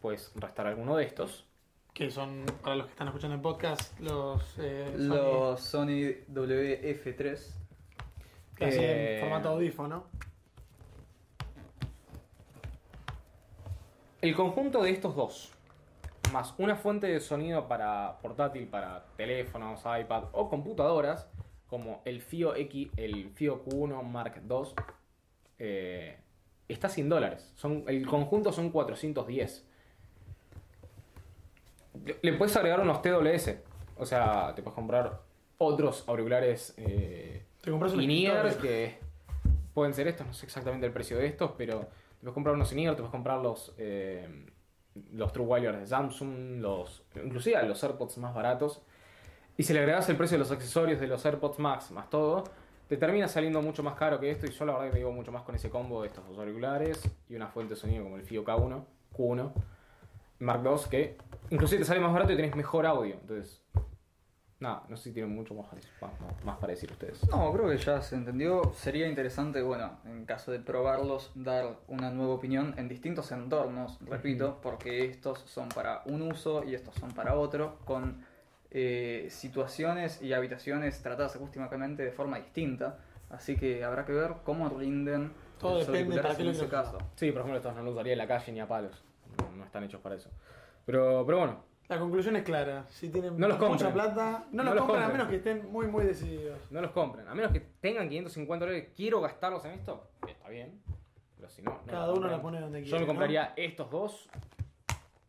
puedes 0.00 0.32
restar 0.36 0.66
alguno 0.66 0.96
de 0.96 1.04
estos. 1.04 1.44
Que 1.96 2.10
son, 2.10 2.44
para 2.62 2.76
los 2.76 2.86
que 2.86 2.92
están 2.92 3.06
escuchando 3.08 3.36
el 3.36 3.40
podcast, 3.40 3.98
los... 4.00 4.42
eh, 4.58 4.92
Sony- 4.98 5.08
Los 5.08 5.60
Sony 5.60 6.26
WF3. 6.30 7.54
que 8.54 8.64
hacen 8.66 8.82
eh, 8.84 9.18
formato 9.22 9.48
audífono. 9.48 10.04
El 14.20 14.34
conjunto 14.34 14.82
de 14.82 14.90
estos 14.90 15.14
dos, 15.16 15.52
más 16.32 16.52
una 16.58 16.76
fuente 16.76 17.06
de 17.06 17.20
sonido 17.20 17.66
para 17.66 18.18
portátil, 18.20 18.66
para 18.68 19.06
teléfonos, 19.16 19.80
iPad 19.80 20.24
o 20.32 20.50
computadoras, 20.50 21.28
como 21.66 22.02
el 22.04 22.20
FIO 22.20 22.54
X, 22.56 22.88
el 22.98 23.30
FIO 23.30 23.64
Q1 23.64 24.02
Mark 24.02 24.42
II, 24.48 24.56
eh, 25.58 26.18
está 26.68 26.90
100 26.90 27.08
dólares. 27.08 27.52
Son, 27.56 27.84
el 27.86 28.06
conjunto 28.06 28.52
son 28.52 28.70
410. 28.70 29.66
Le- 32.22 32.32
puedes 32.34 32.56
agregar 32.56 32.80
unos 32.80 33.02
TWS, 33.02 33.56
o 33.98 34.06
sea, 34.06 34.52
te 34.54 34.62
puedes 34.62 34.74
comprar 34.74 35.20
otros 35.58 36.04
auriculares 36.06 36.74
eh, 36.76 37.44
Te 37.60 37.70
compras 37.70 37.92
un 37.92 38.02
in-ear 38.02 38.56
que 38.58 38.98
pueden 39.74 39.94
ser 39.94 40.08
estos, 40.08 40.26
no 40.26 40.32
sé 40.32 40.46
exactamente 40.46 40.86
el 40.86 40.92
precio 40.92 41.16
de 41.18 41.26
estos, 41.26 41.52
pero 41.56 41.80
te 41.80 42.20
puedes 42.20 42.34
comprar 42.34 42.54
unos 42.54 42.72
in-ear, 42.72 42.94
te 42.94 42.98
puedes 43.02 43.10
comprar 43.12 43.38
los, 43.38 43.74
eh, 43.78 44.46
los 45.12 45.32
True 45.32 45.46
Wireless 45.46 45.80
de 45.80 45.86
Samsung, 45.86 46.60
los, 46.60 47.02
inclusive 47.22 47.62
los 47.66 47.82
AirPods 47.82 48.18
más 48.18 48.34
baratos. 48.34 48.82
Y 49.58 49.62
si 49.62 49.72
le 49.72 49.80
agregas 49.80 50.08
el 50.10 50.16
precio 50.16 50.34
de 50.36 50.40
los 50.40 50.50
accesorios 50.50 51.00
de 51.00 51.06
los 51.06 51.24
AirPods 51.24 51.58
Max 51.58 51.90
más 51.90 52.10
todo, 52.10 52.44
te 52.88 52.96
termina 52.98 53.26
saliendo 53.26 53.60
mucho 53.62 53.82
más 53.82 53.94
caro 53.94 54.20
que 54.20 54.30
esto. 54.30 54.46
Y 54.46 54.50
yo 54.50 54.64
la 54.66 54.72
verdad 54.74 54.86
que 54.88 54.92
me 54.92 54.98
digo 54.98 55.12
mucho 55.12 55.32
más 55.32 55.42
con 55.42 55.54
ese 55.54 55.70
combo 55.70 56.02
de 56.02 56.08
estos 56.08 56.26
dos 56.28 56.38
auriculares 56.38 57.02
y 57.28 57.34
una 57.34 57.48
fuente 57.48 57.74
de 57.74 57.80
sonido 57.80 58.04
como 58.04 58.16
el 58.16 58.22
FIO 58.22 58.44
K1, 58.44 58.84
Q1, 59.16 59.52
Mark 60.38 60.62
II, 60.64 60.90
que 60.90 61.16
inclusive 61.50 61.80
te 61.80 61.86
sale 61.86 62.00
más 62.00 62.12
barato 62.12 62.32
y 62.32 62.36
tenés 62.36 62.54
mejor 62.54 62.86
audio. 62.86 63.14
Entonces, 63.14 63.62
nada, 64.60 64.84
no 64.88 64.96
sé 64.96 65.04
si 65.04 65.12
tienen 65.12 65.34
mucho 65.34 65.54
más, 65.54 65.66
más, 66.00 66.44
más 66.44 66.58
para 66.58 66.72
decir 66.72 66.90
ustedes. 66.90 67.28
No, 67.28 67.52
creo 67.52 67.68
que 67.68 67.78
ya 67.78 68.00
se 68.02 68.16
entendió. 68.16 68.72
Sería 68.74 69.08
interesante, 69.08 69.62
bueno, 69.62 69.98
en 70.04 70.24
caso 70.24 70.52
de 70.52 70.58
probarlos, 70.60 71.32
dar 71.34 71.78
una 71.88 72.10
nueva 72.10 72.34
opinión 72.34 72.74
en 72.76 72.88
distintos 72.88 73.32
entornos, 73.32 73.98
repito, 74.06 74.58
porque 74.62 75.04
estos 75.06 75.40
son 75.40 75.68
para 75.68 76.02
un 76.06 76.22
uso 76.22 76.64
y 76.64 76.74
estos 76.74 76.94
son 76.96 77.12
para 77.12 77.34
otro, 77.34 77.78
con 77.84 78.24
eh, 78.70 79.28
situaciones 79.30 80.20
y 80.22 80.32
habitaciones 80.32 81.02
tratadas 81.02 81.36
acústicamente 81.36 82.02
de 82.02 82.12
forma 82.12 82.38
distinta. 82.38 82.98
Así 83.28 83.56
que 83.56 83.82
habrá 83.82 84.04
que 84.04 84.12
ver 84.12 84.34
cómo 84.44 84.68
rinden 84.68 85.32
Todo 85.58 85.78
depende 85.78 86.20
para 86.22 86.36
qué 86.36 86.42
en 86.42 86.48
lo 86.48 86.52
ese 86.52 86.68
caso. 86.68 86.98
Sí, 87.16 87.32
por 87.32 87.40
ejemplo, 87.40 87.56
estos 87.56 87.74
no 87.74 87.82
los 87.82 87.94
usaría 87.94 88.12
en 88.12 88.18
la 88.18 88.28
calle 88.28 88.52
ni 88.52 88.60
a 88.60 88.68
palos. 88.68 89.02
No, 89.56 89.64
están 89.64 89.84
hechos 89.84 90.00
para 90.00 90.14
eso. 90.14 90.30
Pero, 90.84 91.24
pero 91.26 91.38
bueno, 91.38 91.64
La 91.88 91.98
conclusión 91.98 92.36
es 92.36 92.42
clara. 92.44 92.84
Si 92.88 93.08
tienen 93.08 93.36
No 93.38 93.48
los 93.48 93.58
mucha 93.58 93.92
plata, 93.92 94.46
no, 94.52 94.62
No 94.62 94.70
los 94.70 94.74
los 94.76 94.84
compren 94.84 95.04
a 95.04 95.08
menos 95.08 95.28
que 95.28 95.36
estén 95.36 95.70
muy, 95.70 95.86
muy 95.86 96.04
decididos. 96.04 96.58
no 96.70 96.80
los 96.80 96.90
compren. 96.92 97.26
A 97.28 97.34
menos 97.34 97.52
que 97.52 97.60
tengan 97.60 98.08
550 98.08 98.64
dólares, 98.66 98.88
quiero 98.96 99.20
gastarlos 99.20 99.64
en 99.64 99.72
esto. 99.72 100.08
Está 100.26 100.48
bien. 100.48 100.80
Pero 101.36 101.48
si 101.48 101.62
no, 101.62 101.72
no 101.72 101.92
Cada 101.92 102.12
uno 102.12 102.28
la 102.28 102.40
pone 102.40 102.60
donde 102.60 102.80
Yo 102.82 102.84
quiere. 102.90 102.98
me 103.00 103.06
¿no? 103.06 103.06
compraría 103.08 103.52
estos 103.56 103.90
dos. 103.90 104.28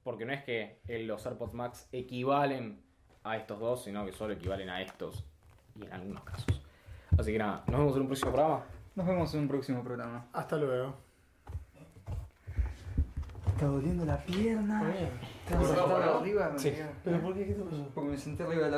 Porque 0.03 0.25
no 0.25 0.31
es 0.33 0.43
que 0.43 0.79
los 1.05 1.25
AirPods 1.25 1.53
Max 1.53 1.89
equivalen 1.91 2.81
a 3.23 3.35
estos 3.37 3.59
dos, 3.59 3.83
sino 3.83 4.05
que 4.05 4.13
solo 4.13 4.33
equivalen 4.33 4.69
a 4.69 4.81
estos. 4.81 5.25
Y 5.75 5.85
en 5.85 5.91
algunos 5.93 6.23
casos. 6.23 6.61
Así 7.17 7.31
que 7.33 7.37
nada, 7.39 7.63
nos 7.67 7.79
vemos 7.79 7.95
en 7.95 8.01
un 8.01 8.07
próximo 8.07 8.31
programa. 8.31 8.63
Nos 8.95 9.05
vemos 9.05 9.33
en 9.33 9.39
un 9.41 9.47
próximo 9.47 9.83
programa. 9.83 10.27
Hasta 10.33 10.55
luego. 10.55 11.06
Está 13.57 13.65
doliendo 13.69 14.05
la 14.05 14.17
pierna. 14.23 14.81
A 14.81 14.83
Bueno, 15.57 15.73
estar 15.73 15.87
¿no? 15.89 16.19
arriba. 16.19 16.53
Sí. 16.57 16.73
¿Pero 17.03 17.21
por 17.21 17.33
qué? 17.33 17.47
¿Qué 17.47 17.53
te 17.55 17.63
pasó? 17.63 17.89
Porque 17.95 18.11
me 18.11 18.17
senté 18.19 18.43
arriba 18.43 18.65
de 18.65 18.71
la 18.71 18.77